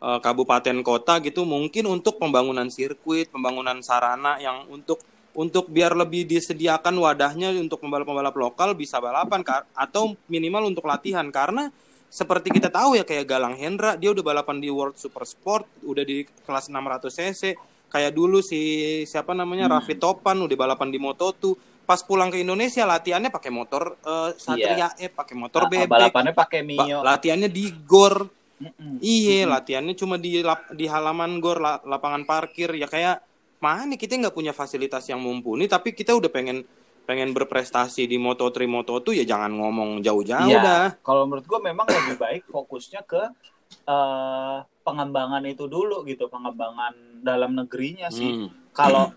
eh, 0.00 0.18
kabupaten 0.24 0.80
kota 0.80 1.20
gitu 1.20 1.44
mungkin 1.44 1.84
untuk 1.84 2.16
pembangunan 2.16 2.72
sirkuit, 2.72 3.28
pembangunan 3.28 3.84
sarana 3.84 4.40
yang 4.40 4.64
untuk 4.72 5.04
untuk 5.38 5.70
biar 5.70 5.94
lebih 5.94 6.26
disediakan 6.26 6.98
wadahnya 6.98 7.54
untuk 7.54 7.78
pembalap-pembalap 7.78 8.34
lokal 8.34 8.74
bisa 8.74 8.98
balapan 8.98 9.44
atau 9.76 10.18
minimal 10.26 10.72
untuk 10.72 10.82
latihan 10.88 11.28
karena 11.30 11.70
seperti 12.08 12.48
kita 12.50 12.68
tahu 12.68 12.94
ya 12.94 13.02
kayak 13.02 13.24
Galang 13.24 13.54
Hendra 13.54 13.94
dia 13.94 14.08
udah 14.08 14.24
balapan 14.24 14.58
di 14.58 14.68
World 14.68 14.96
Super 14.96 15.22
Sport 15.22 15.64
udah 15.82 16.02
di 16.02 16.16
kelas 16.42 16.66
600 16.66 17.08
cc. 17.08 17.42
Kayak 17.86 18.12
dulu 18.12 18.40
si 18.40 18.60
siapa 19.04 19.32
namanya 19.32 19.64
Hmm. 19.64 19.74
Raffi 19.74 19.94
Topan 19.94 20.36
udah 20.38 20.52
balapan 20.54 20.88
di 20.88 20.96
Moto2 20.96 21.56
pas 21.82 22.00
pulang 22.00 22.28
ke 22.28 22.36
Indonesia 22.36 22.84
latihannya 22.84 23.28
pakai 23.28 23.48
motor 23.48 23.96
eh, 23.98 24.30
Satria 24.36 24.92
eh 24.94 25.08
pakai 25.08 25.32
motor 25.34 25.64
Ah, 25.64 25.70
bebek. 25.70 25.88
balapannya 25.88 26.34
pakai 26.34 26.60
Ba- 26.66 26.84
Mio. 26.84 26.98
latihannya 27.00 27.48
di 27.48 27.64
gor. 27.82 28.28
Iya 28.98 29.46
latihannya 29.46 29.94
cuma 29.94 30.16
di 30.16 30.42
lap- 30.42 30.68
di 30.70 30.84
halaman 30.84 31.38
gor 31.38 31.58
la- 31.58 31.80
lapangan 31.82 32.24
parkir. 32.24 32.74
Ya 32.74 32.84
kayak 32.84 33.24
mana 33.58 33.94
kita 33.94 34.14
nggak 34.16 34.32
punya 34.32 34.52
fasilitas 34.52 35.02
yang 35.06 35.18
mumpuni 35.18 35.64
tapi 35.64 35.90
kita 35.90 36.12
udah 36.12 36.28
pengen 36.28 36.62
pengen 37.08 37.32
berprestasi 37.32 38.04
di 38.04 38.20
Moto3 38.20 38.68
Moto2 38.68 39.16
ya 39.16 39.24
jangan 39.24 39.56
ngomong 39.56 40.04
jauh-jauh 40.04 40.52
Iya. 40.52 40.60
dah. 40.60 40.86
Kalau 41.00 41.24
menurut 41.24 41.48
gue 41.48 41.60
memang 41.64 41.88
lebih 41.88 42.20
baik 42.20 42.44
fokusnya 42.52 43.00
ke 43.08 43.32
eh, 43.88 44.58
pengembangan 44.84 45.40
itu 45.48 45.64
dulu 45.64 46.04
gitu, 46.04 46.28
pengembangan 46.28 47.24
dalam 47.24 47.56
negerinya 47.56 48.12
sih. 48.12 48.44
Hmm. 48.44 48.52
Kalau 48.76 49.08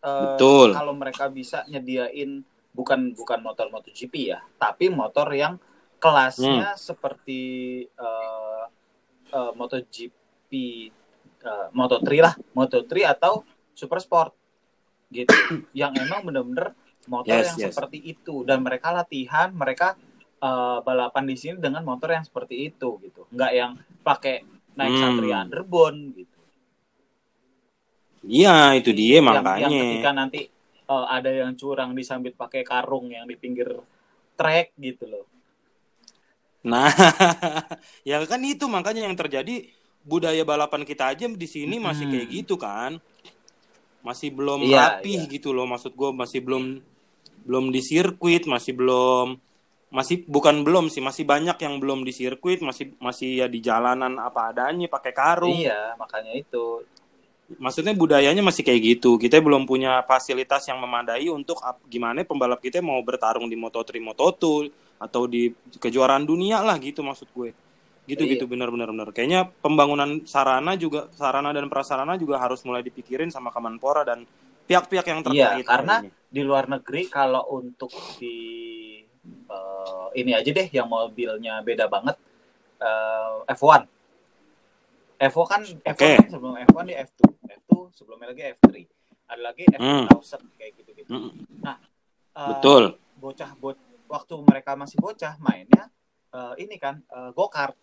eh, 0.00 0.20
Betul. 0.40 0.72
kalau 0.72 0.96
mereka 0.96 1.28
bisa 1.28 1.68
nyediain 1.68 2.40
bukan 2.72 3.12
bukan 3.12 3.44
motor 3.44 3.68
MotoGP 3.68 4.32
ya, 4.32 4.40
tapi 4.56 4.88
motor 4.88 5.28
yang 5.36 5.60
kelasnya 6.00 6.80
seperti 6.80 7.40
eh, 7.84 8.64
eh, 9.36 9.52
MotoGP, 9.52 10.50
eh, 11.44 11.66
Moto3 11.76 12.08
lah, 12.24 12.34
Moto3 12.56 12.92
atau 13.04 13.44
Super 13.76 14.00
Sport 14.00 14.32
gitu, 15.12 15.28
yang 15.76 15.92
emang 15.92 16.24
bener-bener 16.24 16.72
motor 17.08 17.32
Yes, 17.34 17.56
yang 17.56 17.58
yes. 17.58 17.74
seperti 17.74 17.98
itu 18.04 18.44
dan 18.44 18.60
mereka 18.60 18.92
latihan, 18.92 19.48
mereka 19.50 19.96
eh, 20.38 20.78
balapan 20.84 21.24
di 21.26 21.34
sini 21.34 21.56
dengan 21.58 21.82
motor 21.82 22.14
yang 22.14 22.22
seperti 22.22 22.68
itu 22.68 23.00
gitu, 23.02 23.26
nggak 23.32 23.52
yang 23.52 23.72
pakai 24.00 24.44
naik 24.76 24.92
Hmm. 24.94 25.00
Satria 25.02 25.36
Underbone 25.42 25.98
gitu. 26.14 26.38
Iya, 28.22 28.74
itu 28.76 28.90
dia 28.92 29.18
yang, 29.18 29.26
makanya. 29.26 29.66
yang 29.66 29.72
ketika 29.72 30.10
nanti 30.12 30.40
eh, 30.84 31.06
ada 31.08 31.30
yang 31.30 31.52
curang 31.54 31.90
disambit 31.92 32.34
pakai 32.34 32.62
karung 32.62 33.08
yang 33.08 33.24
di 33.24 33.34
pinggir 33.34 33.72
trek 34.34 34.74
gitu 34.76 35.06
loh. 35.06 35.26
Nah, 36.62 36.90
ya 38.08 38.18
kan 38.26 38.40
itu 38.42 38.66
makanya 38.66 39.06
yang 39.06 39.14
terjadi 39.14 39.70
budaya 40.02 40.42
balapan 40.42 40.82
kita 40.82 41.10
aja 41.14 41.26
di 41.26 41.48
sini 41.48 41.78
masih 41.78 42.06
Hmm. 42.06 42.12
kayak 42.14 42.28
gitu 42.30 42.54
kan. 42.54 42.98
Masih 43.98 44.30
belum 44.30 44.62
Iya, 44.62 45.02
rapih 45.02 45.26
iya. 45.26 45.30
gitu 45.30 45.50
loh 45.50 45.66
maksud 45.66 45.92
gue 45.92 46.10
masih 46.14 46.40
belum 46.42 46.78
belum 47.46 47.70
di 47.70 47.80
sirkuit, 47.84 48.46
masih 48.48 48.72
belum 48.74 49.38
masih 49.88 50.28
bukan 50.28 50.68
belum 50.68 50.92
sih, 50.92 51.00
masih 51.00 51.24
banyak 51.24 51.56
yang 51.64 51.80
belum 51.80 52.04
di 52.04 52.12
sirkuit, 52.12 52.60
masih 52.60 52.92
masih 53.00 53.40
ya 53.40 53.46
di 53.48 53.64
jalanan 53.64 54.20
apa 54.20 54.52
adanya 54.52 54.84
pakai 54.84 55.12
karung. 55.16 55.56
Iya, 55.56 55.96
makanya 55.96 56.36
itu. 56.36 56.84
Maksudnya 57.56 57.96
budayanya 57.96 58.44
masih 58.44 58.60
kayak 58.60 58.80
gitu. 58.84 59.16
Kita 59.16 59.40
belum 59.40 59.64
punya 59.64 60.04
fasilitas 60.04 60.68
yang 60.68 60.76
memadai 60.84 61.32
untuk 61.32 61.56
gimana 61.88 62.20
pembalap 62.20 62.60
kita 62.60 62.84
mau 62.84 63.00
bertarung 63.00 63.48
di 63.48 63.56
Moto3, 63.56 63.96
Moto2 64.04 64.68
atau 65.00 65.24
di 65.24 65.48
kejuaraan 65.80 66.28
dunia 66.28 66.60
lah 66.60 66.76
gitu 66.76 67.00
maksud 67.00 67.32
gue. 67.32 67.56
Gitu 68.04 68.24
Iya. 68.24 68.36
gitu 68.36 68.44
benar-benar 68.44 68.92
benar. 68.92 69.08
Kayaknya 69.16 69.48
pembangunan 69.64 70.20
sarana 70.28 70.76
juga 70.76 71.08
sarana 71.16 71.48
dan 71.56 71.72
prasarana 71.72 72.20
juga 72.20 72.36
harus 72.36 72.60
mulai 72.68 72.84
dipikirin 72.84 73.32
sama 73.32 73.48
Kemenpora 73.48 74.04
dan 74.04 74.28
pihak-pihak 74.68 75.06
yang 75.08 75.20
Iya, 75.20 75.24
terkait. 75.56 75.64
karena 75.64 75.94
kayaknya. 76.04 76.28
di 76.28 76.42
luar 76.44 76.64
negeri 76.68 77.02
kalau 77.08 77.42
untuk 77.50 77.88
di 78.20 78.36
eh, 79.48 80.06
ini 80.14 80.36
aja 80.36 80.50
deh 80.52 80.68
yang 80.68 80.86
mobilnya 80.86 81.64
beda 81.64 81.88
banget 81.88 82.16
eh, 82.78 83.36
F1. 83.48 83.88
F1 85.18 85.44
kan 85.48 85.60
F1 85.64 85.98
Oke. 85.98 86.10
kan 86.14 86.28
sebelum 86.30 86.54
F1 86.62 86.82
di 86.84 86.94
F2. 86.94 87.20
F2 87.58 87.72
sebelumnya 87.90 88.26
lagi 88.30 88.42
F3. 88.54 88.68
Ada 89.26 89.42
lagi 89.42 89.64
F1000 89.66 90.40
kayak 90.54 90.72
gitu-gitu. 90.76 91.10
Mm, 91.10 91.32
Eh, 92.38 92.46
betul. 92.54 92.94
bocah 93.18 93.50
bo 93.58 93.74
waktu 94.06 94.34
mereka 94.40 94.78
masih 94.78 94.94
bocah 94.96 95.34
mainnya 95.42 95.90
eh, 96.30 96.54
ini 96.62 96.78
kan 96.78 97.02
eh, 97.02 97.30
go-kart 97.34 97.74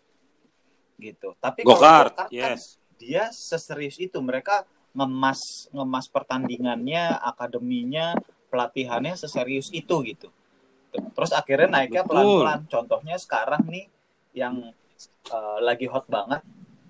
gitu. 0.96 1.36
Tapi 1.36 1.60
Go-kart, 1.60 2.16
go-kart 2.16 2.32
kan 2.32 2.56
yes. 2.56 2.80
dia 2.96 3.28
seserius 3.28 4.00
itu 4.00 4.16
mereka 4.18 4.64
ngemas 4.96 5.68
ngemas 5.70 6.08
pertandingannya, 6.08 7.20
akademinya, 7.20 8.16
pelatihannya 8.48 9.12
seserius 9.14 9.68
itu 9.70 9.92
gitu. 10.02 10.32
Terus 11.12 11.36
akhirnya 11.36 11.68
naiknya 11.68 12.08
pelan-pelan. 12.08 12.64
Contohnya 12.66 13.20
sekarang 13.20 13.68
nih 13.68 13.86
yang 14.32 14.72
eh, 15.28 15.58
lagi 15.60 15.84
hot 15.84 16.08
banget 16.08 16.40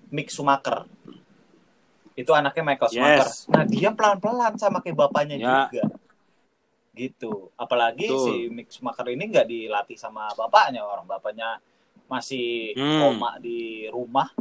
Mick 0.07 0.31
Schumacher. 0.31 0.87
Itu 2.15 2.31
anaknya 2.31 2.63
Michael 2.63 2.89
Schumacher. 2.89 3.27
Yes. 3.27 3.45
Nah, 3.51 3.67
dia 3.67 3.91
pelan-pelan 3.91 4.55
sama 4.55 4.79
kayak 4.79 4.95
bapaknya 4.97 5.35
Ya. 5.35 5.67
juga. 5.67 5.85
Gitu. 6.95 7.51
Apalagi 7.53 8.07
Betul. 8.09 8.23
si 8.23 8.33
Mick 8.49 8.71
Schumacher 8.71 9.11
ini 9.11 9.27
nggak 9.27 9.45
dilatih 9.45 9.99
sama 9.99 10.31
bapaknya, 10.33 10.81
orang 10.81 11.05
bapaknya 11.05 11.59
masih 12.07 12.71
Hmm. 12.73 13.03
koma 13.03 13.35
di 13.37 13.85
rumah. 13.91 14.31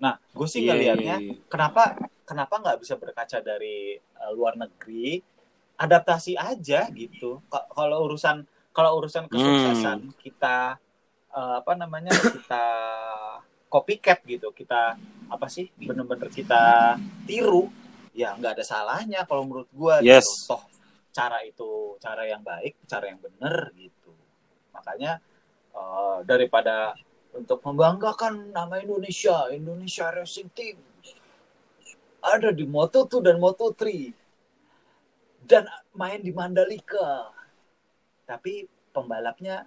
Gitu. 0.00 0.02
Nah, 0.02 0.16
gue 0.32 0.48
sih 0.48 0.60
Iya, 0.64 0.72
ngelihatnya 0.72 1.16
iya, 1.20 1.28
iya. 1.28 1.44
kenapa 1.46 1.82
kenapa 2.24 2.54
nggak 2.56 2.78
bisa 2.80 2.96
berkaca 2.96 3.38
dari 3.44 4.00
eh, 4.00 4.30
luar 4.32 4.56
negeri 4.56 5.20
adaptasi 5.76 6.36
aja 6.36 6.88
gitu 6.88 7.44
Ka- 7.46 7.68
kalau 7.68 8.08
urusan 8.08 8.44
kalau 8.72 8.96
urusan 8.96 9.28
Hmm. 9.28 9.32
kesuksesan 9.36 9.98
kita 10.16 10.80
eh, 11.30 11.54
apa 11.60 11.72
namanya 11.76 12.10
kita 12.16 12.64
copycat 13.68 14.24
gitu 14.24 14.50
kita 14.50 14.96
apa 15.30 15.46
sih 15.46 15.68
bener-bener 15.76 16.26
kita 16.26 16.96
tiru 17.22 17.70
ya 18.10 18.34
nggak 18.34 18.58
ada 18.58 18.64
salahnya 18.66 19.22
kalau 19.22 19.46
menurut 19.46 19.70
gua 19.70 20.02
Yes. 20.02 20.26
gitu 20.26 20.56
toh 20.56 20.62
cara 21.10 21.42
itu 21.42 21.94
cara 22.00 22.22
yang 22.26 22.42
baik 22.42 22.74
cara 22.86 23.04
yang 23.06 23.20
bener 23.20 23.70
gitu 23.76 24.10
makanya 24.72 25.20
eh, 25.70 26.18
daripada 26.24 26.96
untuk 27.34 27.62
membanggakan 27.62 28.50
nama 28.50 28.80
Indonesia 28.82 29.46
Indonesia 29.50 30.10
Racing 30.10 30.50
Team. 30.54 30.76
Ada 32.20 32.52
di 32.52 32.68
Moto2 32.68 33.24
dan 33.24 33.40
Moto3 33.40 34.12
dan 35.48 35.64
main 35.96 36.20
di 36.20 36.30
Mandalika. 36.34 37.32
Tapi 38.28 38.68
pembalapnya 38.92 39.64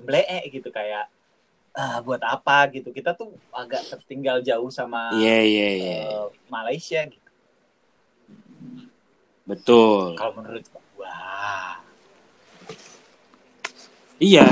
blee 0.00 0.48
gitu 0.48 0.70
kayak 0.72 1.10
ah 1.76 2.00
buat 2.00 2.22
apa? 2.24 2.66
gitu. 2.72 2.88
Kita 2.90 3.12
tuh 3.12 3.36
agak 3.52 3.84
tertinggal 3.86 4.40
jauh 4.40 4.72
sama 4.72 5.12
Iya, 5.12 5.38
iya, 5.44 5.68
iya. 5.76 5.96
eh, 6.08 6.26
Malaysia 6.48 7.04
gitu. 7.04 7.28
Betul. 9.48 10.12
kalau 10.16 10.32
menurut 10.40 10.64
gua. 10.96 11.16
Iya, 14.18 14.44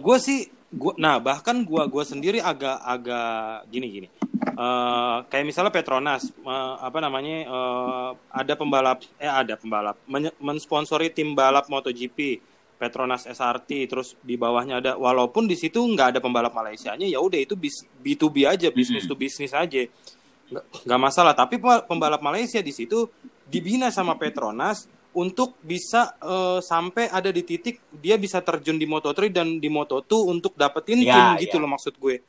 gue 0.00 0.18
sih, 0.18 0.48
gua, 0.72 0.92
nah 0.96 1.20
bahkan 1.20 1.60
gue 1.60 1.82
gua 1.86 2.04
sendiri 2.04 2.40
agak-agak 2.40 3.68
gini-gini. 3.68 4.08
Eh, 4.42 5.16
kayak 5.30 5.46
misalnya 5.46 5.72
Petronas, 5.72 6.28
eh, 6.32 6.74
apa 6.82 6.98
namanya, 6.98 7.46
eh, 7.46 8.10
ada 8.32 8.52
pembalap, 8.58 9.04
eh 9.16 9.30
ada 9.30 9.54
pembalap, 9.56 9.96
menye- 10.08 10.34
mensponsori 10.40 11.12
tim 11.12 11.32
balap 11.36 11.68
MotoGP, 11.70 12.42
Petronas 12.76 13.30
SRT, 13.30 13.86
terus 13.86 14.18
di 14.26 14.34
bawahnya 14.34 14.82
ada, 14.82 14.92
walaupun 14.98 15.46
di 15.46 15.54
situ 15.54 15.78
nggak 15.78 16.16
ada 16.16 16.20
pembalap 16.20 16.50
Malaysianya, 16.50 17.06
ya 17.06 17.22
udah 17.22 17.38
itu 17.38 17.54
bis- 17.54 17.86
B2B 18.02 18.42
aja, 18.42 18.68
bisnis 18.74 19.06
to 19.06 19.14
bisnis 19.14 19.54
aja, 19.54 19.86
nggak 20.82 21.00
masalah. 21.00 21.30
Tapi 21.32 21.62
pe- 21.62 21.84
pembalap 21.86 22.18
Malaysia 22.18 22.58
di 22.58 22.74
situ 22.74 23.06
dibina 23.46 23.88
sama 23.94 24.18
Petronas 24.18 24.90
untuk 25.14 25.60
bisa 25.60 26.16
eh, 26.20 26.60
sampai 26.60 27.08
ada 27.08 27.28
di 27.28 27.44
titik 27.44 27.80
dia 27.92 28.16
bisa 28.16 28.40
terjun 28.40 28.76
di 28.80 28.88
Moto3 28.88 29.28
dan 29.28 29.60
di 29.60 29.68
Moto2 29.68 30.12
untuk 30.28 30.52
dapetin 30.56 31.04
Ya, 31.04 31.36
tim 31.36 31.48
gitu 31.48 31.56
ya. 31.58 31.62
loh 31.62 31.70
maksud 31.76 31.96
gue. 32.00 32.20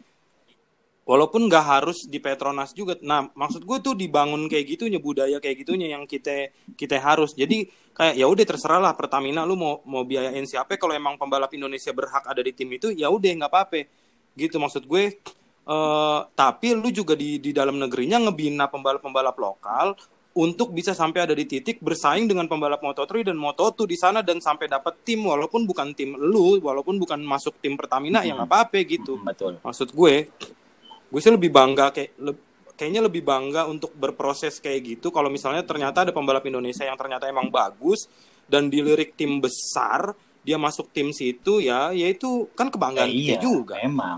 Walaupun 1.04 1.52
nggak 1.52 1.66
harus 1.68 2.08
di 2.08 2.16
Petronas 2.24 2.72
juga. 2.72 2.96
Nah, 3.04 3.28
maksud 3.36 3.68
gue 3.68 3.78
tuh 3.84 3.92
dibangun 3.92 4.48
kayak 4.48 4.66
gitunya 4.80 5.04
budaya 5.04 5.36
kayak 5.44 5.68
gitunya 5.68 5.92
yang 5.92 6.08
kita 6.08 6.48
kita 6.80 6.96
harus. 6.96 7.36
Jadi 7.36 7.68
kayak 7.92 8.16
ya 8.16 8.24
udah 8.24 8.46
terserah 8.48 8.80
lah 8.80 8.96
Pertamina 8.96 9.44
lu 9.44 9.60
mau 9.60 9.84
mau 9.84 10.08
biayain 10.08 10.48
siapa 10.48 10.80
kalau 10.80 10.96
emang 10.96 11.20
pembalap 11.20 11.52
Indonesia 11.52 11.92
berhak 11.92 12.24
ada 12.24 12.40
di 12.40 12.56
tim 12.56 12.72
itu 12.72 12.96
ya 12.96 13.12
udah 13.12 13.32
nggak 13.36 13.52
apa-apa. 13.52 13.84
Gitu 14.32 14.56
maksud 14.56 14.88
gue. 14.88 15.20
Eh, 15.64 16.20
tapi 16.36 16.68
lu 16.76 16.88
juga 16.92 17.20
di 17.20 17.40
di 17.40 17.52
dalam 17.52 17.80
negerinya 17.80 18.24
ngebina 18.24 18.72
pembalap-pembalap 18.72 19.36
lokal 19.36 19.96
untuk 20.34 20.74
bisa 20.74 20.98
sampai 20.98 21.30
ada 21.30 21.38
di 21.38 21.46
titik 21.46 21.78
bersaing 21.78 22.26
dengan 22.26 22.50
pembalap 22.50 22.82
Moto3 22.82 23.30
dan 23.30 23.38
Moto2 23.38 23.86
di 23.86 23.94
sana 23.94 24.26
dan 24.26 24.42
sampai 24.42 24.66
dapat 24.66 25.06
tim 25.06 25.22
walaupun 25.22 25.70
bukan 25.70 25.94
tim 25.94 26.18
lu, 26.18 26.58
walaupun 26.58 26.98
bukan 26.98 27.22
masuk 27.22 27.62
tim 27.62 27.78
Pertamina 27.78 28.26
ya 28.26 28.34
nggak 28.34 28.50
apa-apa 28.50 28.82
gitu. 28.82 29.22
Hmm, 29.22 29.30
betul 29.30 29.54
Maksud 29.62 29.94
gue, 29.94 30.16
gue 31.14 31.20
sih 31.22 31.30
lebih 31.30 31.54
bangga 31.54 31.94
kayak 31.94 32.12
le- 32.18 32.42
kayaknya 32.74 33.06
lebih 33.06 33.22
bangga 33.22 33.70
untuk 33.70 33.94
berproses 33.94 34.58
kayak 34.58 34.98
gitu 34.98 35.14
kalau 35.14 35.30
misalnya 35.30 35.62
ternyata 35.62 36.10
ada 36.10 36.12
pembalap 36.12 36.42
Indonesia 36.50 36.82
yang 36.82 36.98
ternyata 36.98 37.30
emang 37.30 37.54
bagus 37.54 38.10
dan 38.50 38.74
dilirik 38.74 39.14
tim 39.14 39.38
besar, 39.38 40.18
dia 40.42 40.58
masuk 40.58 40.90
tim 40.90 41.14
situ 41.14 41.62
ya, 41.62 41.94
ya 41.94 42.10
itu 42.10 42.50
kan 42.58 42.74
kebanggaan 42.74 43.08
Ya, 43.14 43.38
kita 43.38 43.46
juga. 43.46 43.78
memang 43.86 44.18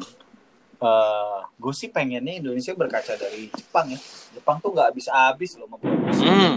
eh 0.76 1.40
gue 1.56 1.74
sih 1.74 1.88
pengennya 1.88 2.36
Indonesia 2.36 2.76
berkaca 2.76 3.16
dari 3.16 3.48
Jepang 3.50 3.88
ya 3.90 4.00
Jepang 4.36 4.60
tuh 4.60 4.76
nggak 4.76 4.92
habis-habis 4.92 5.56
loh 5.56 5.68
memproduksi 5.72 6.24
Hmm, 6.26 6.56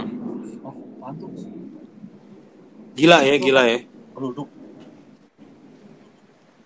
oh 0.63 0.75
mantul 0.99 1.31
gila 2.93 3.23
ya, 3.23 3.35
gila 3.39 3.63
ya. 3.63 3.79
geluduk 4.11 4.49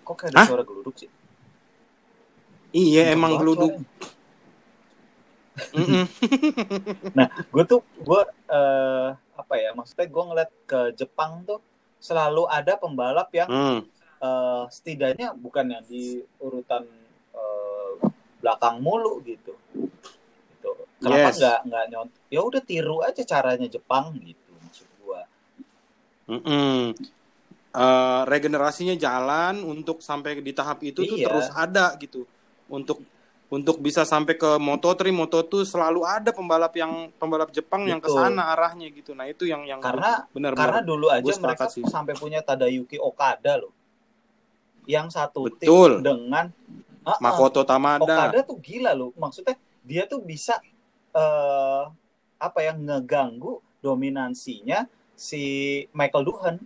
kok 0.02 0.14
kayak 0.18 0.30
ada 0.34 0.38
Hah? 0.42 0.46
suara 0.50 0.64
geluduk 0.66 0.94
sih 0.98 1.10
Iya, 2.74 3.14
emang 3.14 3.38
geluduk. 3.38 3.70
Nah, 7.14 7.30
gue 7.30 7.62
tuh 7.62 7.86
gue 8.02 8.20
eh 8.50 9.08
apa 9.14 9.54
ya 9.54 9.70
maksudnya 9.70 10.10
gue 10.10 10.22
ngeliat 10.26 10.50
ke 10.66 10.80
Jepang 10.98 11.46
tuh 11.46 11.62
selalu 12.02 12.50
ada 12.50 12.74
pembalap 12.74 13.30
yang 13.30 13.46
Hmm. 13.46 13.80
eh, 14.18 14.64
setidaknya 14.74 15.38
bukan 15.38 15.70
yang 15.70 15.84
di 15.86 16.18
urutan 16.42 16.82
belakang 18.44 18.76
mulu 18.84 19.24
gitu. 19.24 19.56
Gitu. 19.72 20.70
Kenapa 21.00 21.32
Yes. 21.32 21.40
nggak 21.40 21.58
nggak 21.64 21.84
nyont? 21.88 22.10
Ya 22.28 22.40
udah 22.44 22.60
tiru 22.60 23.00
aja 23.00 23.24
caranya 23.24 23.64
Jepang 23.64 24.12
gitu 24.20 24.52
maksud 24.60 24.88
gua. 25.00 25.24
Mm-mm. 26.28 26.92
Eh, 27.74 28.22
regenerasinya 28.30 28.94
jalan 28.94 29.66
untuk 29.66 29.98
sampai 29.98 30.38
di 30.38 30.54
tahap 30.54 30.78
itu 30.86 31.02
tuh 31.02 31.18
Iya. 31.18 31.26
terus 31.26 31.48
ada 31.50 31.96
gitu. 31.98 32.22
Untuk 32.68 33.02
untuk 33.50 33.78
bisa 33.78 34.02
sampai 34.02 34.34
ke 34.34 34.56
Moto3, 34.58 35.10
Moto2 35.10 35.62
selalu 35.62 36.02
ada 36.02 36.30
pembalap 36.30 36.74
yang 36.74 37.10
pembalap 37.18 37.50
Jepang 37.50 37.86
yang 37.86 37.98
ke 37.98 38.10
sana 38.10 38.50
arahnya 38.50 38.90
gitu. 38.90 39.14
Nah, 39.14 39.26
itu 39.26 39.46
yang 39.46 39.62
yang 39.62 39.78
Karena 39.78 40.26
benar 40.30 40.58
karena 40.58 40.80
dulu 40.82 41.06
aja 41.06 41.34
mereka 41.38 41.66
sih. 41.70 41.82
sampai 41.86 42.14
punya 42.14 42.42
Tadayuki 42.42 42.98
Okada 42.98 43.58
loh. 43.58 43.70
Yang 44.86 45.06
satu 45.14 45.46
Betul. 45.50 45.98
tim 45.98 46.02
dengan 46.02 46.50
Ah, 47.04 47.20
Makoto 47.20 47.62
Tamada. 47.62 48.02
Okada 48.02 48.40
tuh 48.42 48.56
gila 48.58 48.92
loh. 48.92 49.12
Maksudnya 49.14 49.54
dia 49.84 50.04
tuh 50.04 50.20
bisa 50.20 50.56
eh 51.12 51.84
apa 52.36 52.58
ya 52.60 52.72
ngeganggu 52.72 53.60
dominansinya 53.78 54.88
si 55.14 55.42
Michael 55.92 56.24
Duhan. 56.24 56.56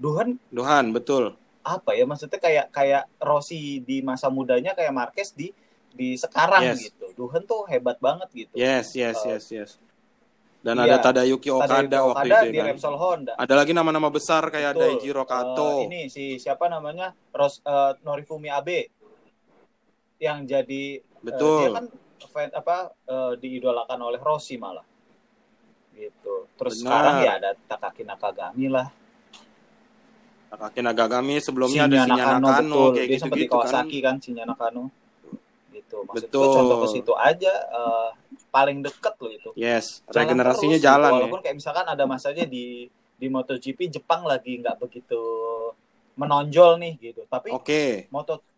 Duhan 0.00 0.40
Duhan, 0.48 0.90
betul. 0.90 1.36
apa 1.60 1.92
ya 1.92 2.08
maksudnya 2.08 2.40
kayak 2.40 2.72
kayak 2.72 3.04
Rossi 3.20 3.84
di 3.84 4.00
masa 4.00 4.32
mudanya 4.32 4.72
kayak 4.72 4.96
Marquez 4.96 5.36
di 5.36 5.52
di 5.92 6.16
sekarang 6.16 6.64
Yes. 6.64 6.88
gitu. 6.88 7.12
Duhan 7.12 7.44
tuh 7.44 7.68
hebat 7.68 8.00
banget 8.00 8.28
gitu. 8.32 8.54
Yes, 8.56 8.96
yes, 8.96 9.20
Eh, 9.20 9.36
yes, 9.36 9.44
yes. 9.52 9.70
Dan 10.60 10.80
iya. 10.80 10.88
ada 10.88 10.96
Tadayuki 11.02 11.48
Okada 11.48 11.84
Tadayuki 11.84 12.00
waktu 12.00 12.26
Okada 12.26 12.36
itu 12.40 12.48
di 12.48 12.58
kan. 12.58 12.66
Repsol 12.72 12.96
Honda. 12.96 13.32
Ada 13.36 13.54
lagi 13.56 13.72
nama-nama 13.72 14.08
besar 14.08 14.48
kayak 14.48 14.72
Betul. 14.72 14.82
Daijiro 14.88 15.20
Eh, 15.20 15.28
Kato. 15.28 15.68
ini 15.84 16.00
si 16.08 16.36
siapa 16.36 16.64
namanya? 16.66 17.12
Ros, 17.30 17.60
eh, 17.60 17.92
Norifumi 18.00 18.48
Abe 18.48 18.88
yang 20.20 20.44
jadi 20.44 21.00
eh, 21.00 21.24
Betul. 21.24 21.58
dia 21.64 21.70
kan 21.72 21.86
fan, 22.28 22.48
apa 22.52 22.92
eh, 23.08 23.32
diidolakan 23.40 23.98
oleh 23.98 24.20
Rossi 24.20 24.60
malah. 24.60 24.84
Gitu. 25.96 26.46
Terus 26.60 26.74
Benar. 26.80 26.84
sekarang 26.86 27.16
ya 27.24 27.32
ada 27.40 27.50
Takaki 27.56 28.02
Nakagami 28.04 28.66
lah. 28.68 28.88
Takaki 30.50 30.80
Nagagami 30.82 31.36
sebelumnya 31.38 31.86
Shinya 31.86 31.98
ada 32.02 32.06
Shinya 32.10 32.24
Nakano, 32.26 32.42
Nakano 32.42 32.74
betul. 32.74 32.88
kayak 32.92 33.06
dia 33.08 33.18
sempat 33.18 33.36
di 33.36 33.40
gitu-gitu 33.40 33.56
kan. 33.56 33.70
Kawasaki 33.70 33.98
kan, 34.02 34.14
Shinya 34.20 34.44
Nakano. 34.44 34.84
Gitu. 35.70 35.98
Maksud 36.06 36.26
Betul. 36.26 36.46
contoh 36.52 36.76
ke 36.82 36.88
situ 36.90 37.12
aja 37.14 37.52
eh, 37.54 38.08
paling 38.50 38.78
deket 38.82 39.14
loh 39.22 39.32
itu. 39.32 39.50
Yes, 39.54 40.02
Jalan 40.10 40.14
regenerasinya 40.18 40.76
terus, 40.76 40.82
gitu. 40.82 40.90
jalan 40.90 41.10
ya. 41.10 41.16
Walaupun 41.22 41.40
kayak 41.40 41.56
misalkan 41.56 41.86
ada 41.86 42.04
masanya 42.04 42.44
di 42.44 42.90
di 42.90 43.26
MotoGP 43.28 43.78
Jepang 44.00 44.26
lagi 44.26 44.58
nggak 44.58 44.76
begitu 44.82 45.22
menonjol 46.18 46.82
nih 46.82 46.92
gitu. 46.98 47.22
Tapi 47.30 47.54
Oke. 47.54 48.10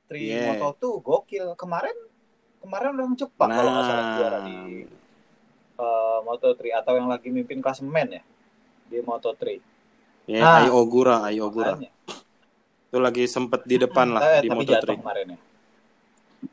Moto3, 0.05 0.19
Yeah. 0.19 0.47
Moto2 0.53 0.83
gokil. 1.01 1.47
Kemarin 1.55 1.97
kemarin 2.59 2.91
orang 2.95 3.15
Jepang 3.17 3.49
kalau 3.49 3.71
nggak 3.71 3.85
salah 3.85 4.03
Nah. 4.03 4.15
juara 4.17 4.39
di 4.41 4.57
eh, 5.75 6.19
Moto3 6.23 6.63
atau 6.77 6.93
yang 6.95 7.09
lagi 7.09 7.29
mimpin 7.29 7.59
klasemen 7.59 8.07
ya 8.13 8.23
di 8.87 8.99
Moto3. 9.01 9.59
Ya, 10.25 10.41
Nah. 10.41 10.55
Ai 10.59 10.69
Ogura, 10.69 11.17
Ai 11.23 11.39
Ogura. 11.39 11.75
Makanya. 11.75 11.91
Itu 12.87 12.99
lagi 13.01 13.25
sempet 13.27 13.65
di 13.65 13.77
depan 13.79 14.13
lah 14.13 14.21
Eh, 14.39 14.41
di 14.45 14.49
jatuh 14.49 14.59
Moto3. 14.59 14.89
kemarin 14.97 15.27
ya. 15.29 15.39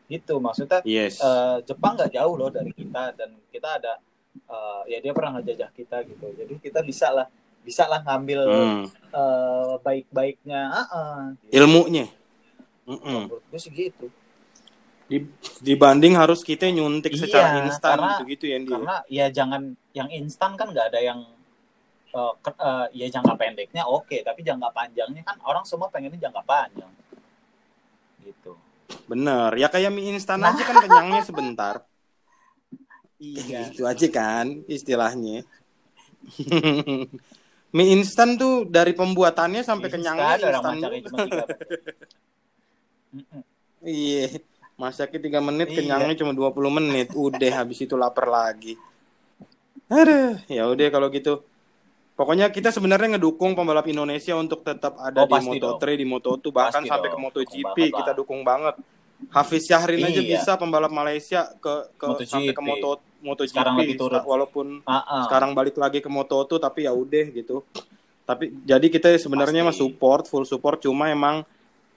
Itu 0.08 0.34
maksudnya 0.38 0.80
Yes. 0.84 1.20
eh, 1.20 1.58
Jepang 1.64 1.94
nggak 1.96 2.12
jauh 2.12 2.36
loh 2.36 2.50
dari 2.50 2.72
kita 2.72 3.14
dan 3.14 3.30
kita 3.50 3.70
ada 3.76 3.94
eh, 4.40 4.82
ya 4.88 4.98
dia 5.00 5.12
pernah 5.12 5.38
ngejajah 5.38 5.70
kita 5.70 5.98
gitu. 6.06 6.26
Jadi 6.32 6.54
kita 6.60 6.80
bisa 6.82 7.12
lah 7.12 7.28
bisa 7.60 7.86
lah 7.86 8.02
ngambil 8.02 8.40
Hmm. 8.48 8.84
eh, 9.12 9.74
baik-baiknya. 9.80 10.62
Ah, 10.66 10.88
ah, 10.88 11.20
gitu. 11.36 11.60
Ilmunya. 11.60 12.08
Mm-mm. 12.90 13.30
Menurut 13.30 13.44
gue 13.46 13.60
sih 13.62 13.70
gitu. 13.70 14.10
Di- 15.10 15.30
dibanding 15.62 16.14
harus 16.18 16.42
kita 16.42 16.70
nyuntik 16.70 17.14
Iya, 17.14 17.22
secara 17.26 17.62
instan 17.66 17.98
gitu-gitu 17.98 18.46
ya, 18.50 18.58
Ndi. 18.62 18.74
Karena 18.74 18.96
ya 19.10 19.26
jangan 19.30 19.62
yang 19.94 20.10
instan 20.10 20.54
kan 20.58 20.70
nggak 20.74 20.94
ada 20.94 21.00
yang 21.02 21.20
eh, 22.10 22.34
ke- 22.42 22.58
eh, 22.58 22.86
ya 22.98 23.08
jangka 23.14 23.34
pendeknya 23.38 23.86
oke, 23.86 24.18
tapi 24.26 24.42
jangka 24.42 24.70
panjangnya 24.74 25.22
kan 25.22 25.38
orang 25.46 25.62
semua 25.66 25.90
pengennya 25.94 26.18
jangka 26.18 26.42
panjang. 26.42 26.90
Gitu. 28.26 28.54
Bener. 29.06 29.54
Ya 29.54 29.70
kayak 29.70 29.94
mie 29.94 30.10
instan 30.14 30.42
Nah. 30.42 30.50
aja 30.54 30.62
kan 30.66 30.76
kenyangnya 30.86 31.22
sebentar. 31.22 31.76
Iya. 33.22 33.66
Itu 33.74 33.86
aja 33.86 34.08
kan 34.10 34.66
istilahnya. 34.66 35.46
mie 37.78 37.88
instan 37.94 38.38
tuh 38.38 38.66
dari 38.66 38.98
pembuatannya 38.98 39.62
sampai 39.62 39.90
kenyangnya 39.94 40.42
ada 40.42 40.46
orang 40.58 40.78
instan. 43.12 43.42
masaknya 43.80 43.80
tiga 43.80 43.80
menit. 43.80 43.86
Iya. 43.86 44.28
Masaknya 44.80 45.20
3 45.20 45.40
menit, 45.44 45.68
Iya. 45.68 45.78
kenyangnya 45.84 46.16
cuma 46.16 46.32
20 46.32 46.72
menit. 46.72 47.08
Udah 47.12 47.52
habis 47.52 47.80
itu 47.80 47.96
lapar 47.96 48.28
lagi. 48.28 48.80
Aduh, 49.90 50.40
ya 50.48 50.64
udah 50.70 50.88
kalau 50.88 51.10
gitu. 51.10 51.44
Pokoknya 52.14 52.48
kita 52.48 52.68
sebenarnya 52.70 53.16
ngedukung 53.16 53.56
pembalap 53.56 53.88
Indonesia 53.88 54.36
untuk 54.36 54.60
tetap 54.62 55.00
ada 55.00 55.24
Oh, 55.24 55.28
di 55.28 55.32
pasti 55.32 55.48
Moto3, 55.56 55.84
di 55.96 56.04
Moto2, 56.04 56.46
bahkan 56.52 56.84
Pasti 56.84 56.92
sampai 56.92 57.08
ke 57.08 57.16
dong. 57.16 57.24
MotoGP 57.28 57.78
Dukung 57.80 57.98
kita 58.00 58.12
dukung 58.12 58.42
banget. 58.44 58.76
Hafiz 59.32 59.68
Syahrin 59.68 60.00
aja 60.00 60.20
Iya. 60.20 60.32
bisa 60.36 60.52
pembalap 60.56 60.92
Malaysia 60.92 61.48
ke 61.60 61.92
ke 61.96 62.06
MotoGP. 62.06 62.28
sampai 62.30 62.54
ke 62.56 62.64
Moto 62.64 62.90
MotoGP 63.20 63.52
Sekarang 63.52 63.76
lagi 63.76 63.94
turun. 63.96 64.24
walaupun 64.24 64.66
ah. 64.84 65.28
sekarang 65.28 65.52
balik 65.52 65.76
lagi 65.76 66.00
ke 66.00 66.08
Moto2 66.08 66.56
tapi 66.56 66.80
ya 66.84 66.92
udah 66.92 67.26
gitu. 67.32 67.64
Tapi 68.24 68.52
jadi 68.64 68.88
kita 68.88 69.12
sebenarnya 69.16 69.64
mah 69.66 69.76
support, 69.76 70.28
full 70.28 70.44
support 70.44 70.80
cuma 70.80 71.08
emang 71.08 71.44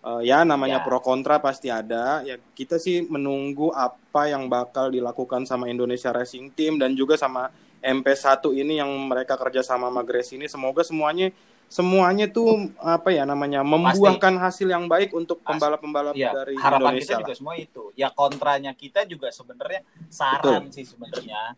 eh, 0.03 0.21
ya 0.25 0.43
namanya 0.43 0.79
Ya. 0.79 0.85
pro 0.85 0.99
kontra 0.99 1.39
pasti 1.39 1.69
ada. 1.69 2.21
Ya 2.23 2.37
kita 2.53 2.77
sih 2.77 3.03
menunggu 3.05 3.71
apa 3.71 4.27
yang 4.27 4.47
bakal 4.47 4.89
dilakukan 4.89 5.45
sama 5.45 5.67
Indonesia 5.67 6.11
Racing 6.11 6.51
Team 6.51 6.77
dan 6.77 6.93
juga 6.93 7.15
sama 7.15 7.49
MP1 7.81 8.15
ini 8.53 8.79
yang 8.79 8.91
mereka 9.03 9.35
kerja 9.35 9.59
sama 9.61 9.91
Grace 10.03 10.31
ini 10.31 10.47
semoga 10.47 10.83
semuanya 10.83 11.35
semuanya 11.67 12.29
tuh 12.29 12.47
apa 12.77 13.11
ya 13.11 13.25
namanya 13.25 13.65
membuahkan 13.65 14.37
hasil 14.39 14.69
yang 14.69 14.87
baik 14.87 15.11
untuk 15.11 15.41
Pasti. 15.41 15.49
pembalap-pembalap 15.51 16.13
Iya, 16.13 16.31
dari 16.31 16.55
harapan 16.55 16.79
Indonesia 16.93 17.03
kita 17.03 17.15
lah. 17.15 17.23
juga 17.25 17.35
semua 17.35 17.55
itu. 17.57 17.83
Ya 17.95 18.09
kontranya 18.13 18.71
kita 18.73 19.03
juga 19.03 19.33
sebenarnya 19.33 19.81
saran 20.07 20.69
sih 20.69 20.85
sebenarnya. 20.85 21.57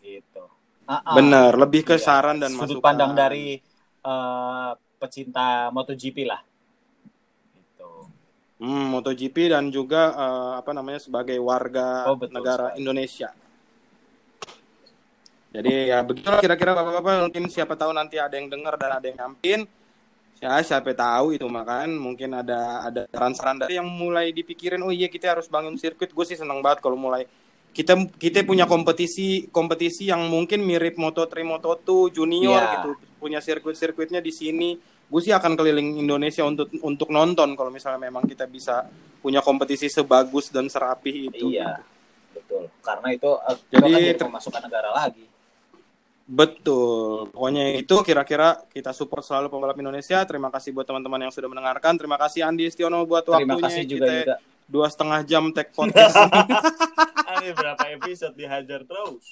Gitu. 0.00 0.44
Ah. 0.86 1.02
Bener, 1.12 1.52
lebih 1.58 1.84
ke 1.84 1.94
Iya, 1.94 2.04
saran 2.06 2.38
dan 2.38 2.48
sudut 2.50 2.78
masukan. 2.78 2.86
pandang 2.86 3.12
dari 3.12 3.58
eh, 4.00 4.70
pecinta 4.96 5.68
MotoGP 5.68 6.24
lah. 6.24 6.40
Hmm, 8.58 8.90
MotoGP 8.90 9.54
dan 9.54 9.70
juga 9.70 10.10
eh, 10.10 10.52
apa 10.58 10.70
namanya 10.74 10.98
sebagai 10.98 11.38
warga 11.38 12.10
Oh, 12.10 12.18
betul 12.18 12.34
negara 12.36 12.74
sekali. 12.74 12.78
Indonesia. 12.82 13.30
Jadi 15.48 15.88
ya 15.88 16.04
begitu 16.04 16.28
kira-kira 16.28 16.76
bapak-bapak 16.76 17.24
mungkin 17.24 17.44
siapa 17.48 17.72
tahu 17.72 17.96
nanti 17.96 18.20
ada 18.20 18.36
yang 18.36 18.52
dengar 18.52 18.76
dan 18.76 19.00
ada 19.00 19.06
yang 19.08 19.16
nyampin. 19.16 19.64
Ya 20.38 20.54
siapa 20.62 20.92
tahu 20.92 21.34
itu 21.34 21.46
makan 21.48 21.98
mungkin 21.98 22.30
ada 22.30 22.84
ada 22.84 23.02
saran-saran 23.10 23.58
dari 23.58 23.74
yang 23.74 23.88
mulai 23.88 24.30
dipikirin 24.30 24.78
oh 24.82 24.92
iya 24.92 25.08
kita 25.08 25.34
harus 25.34 25.48
bangun 25.48 25.74
sirkuit. 25.74 26.12
Gue 26.12 26.22
sih 26.22 26.36
senang 26.36 26.60
banget 26.60 26.78
kalau 26.78 26.94
mulai 26.94 27.26
kita 27.70 27.96
kita 28.18 28.42
punya 28.42 28.66
kompetisi 28.66 29.48
kompetisi 29.50 30.10
yang 30.10 30.26
mungkin 30.26 30.62
mirip 30.62 30.94
Moto3 30.94 31.32
Moto2 31.42 31.88
junior 32.12 32.58
Iya. 32.60 32.72
gitu 32.78 32.90
punya 33.18 33.38
sirkuit-sirkuitnya 33.38 34.18
di 34.18 34.30
sini 34.30 34.70
gue 35.08 35.20
sih 35.20 35.30
akan 35.30 35.52
keliling 35.54 35.98
Indonesia 35.98 36.42
untuk 36.42 36.68
untuk 36.78 37.08
nonton 37.08 37.52
kalau 37.52 37.68
misalnya 37.68 37.98
memang 38.02 38.22
kita 38.22 38.44
bisa 38.44 38.84
punya 39.18 39.40
kompetisi 39.40 39.88
sebagus 39.88 40.48
dan 40.48 40.66
serapih 40.66 41.28
itu 41.28 41.48
Iya. 41.50 41.80
Betul. 42.30 42.68
Karena 42.78 43.08
itu 43.10 43.30
eh, 43.34 43.56
Jadi, 43.70 43.90
kan 43.90 43.98
jadi 43.98 44.20
pemasukan 44.20 44.62
negara 44.62 44.90
lagi. 44.92 45.24
betul 46.28 47.32
pokoknya 47.32 47.80
itu 47.80 47.94
kira-kira 48.02 48.60
kita 48.68 48.92
support 48.92 49.24
selalu 49.24 49.48
pembalap 49.48 49.72
Indonesia 49.74 50.20
terima 50.22 50.52
kasih 50.52 50.70
buat 50.70 50.84
teman-teman 50.84 51.16
yang 51.18 51.32
sudah 51.32 51.48
mendengarkan 51.48 51.96
terima 51.96 52.20
kasih 52.20 52.44
Andi 52.44 52.68
Istiono 52.68 53.00
buat 53.02 53.24
Terima 53.24 53.56
waktunya 53.56 53.64
kasih 53.64 53.82
juga 53.82 54.04
kita 54.04 54.12
Yuda. 54.12 54.36
dua 54.68 54.86
setengah 54.86 55.20
jam 55.24 55.44
tag 55.50 55.72
podcast 55.78 56.16
Ini 57.32 57.48
berapa 57.50 57.80
episode 57.90 58.34
dihajar 58.34 58.84
terus. 58.84 59.24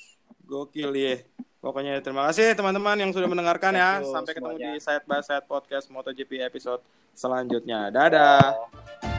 gokil 0.42 0.90
ya 0.94 1.20
pokoknya 1.60 1.98
terima 2.04 2.28
kasih 2.30 2.52
teman-teman 2.54 2.96
yang 3.00 3.10
sudah 3.10 3.28
mendengarkan 3.28 3.72
ya 3.74 4.00
sampai 4.04 4.32
ketemu 4.36 4.56
semuanya. 4.56 4.72
di 4.76 4.80
Side 4.82 5.04
by 5.08 5.20
Side 5.24 5.46
podcast 5.48 5.86
MotoGP 5.90 6.44
episode 6.44 6.80
selanjutnya 7.16 7.88
dadah. 7.88 9.15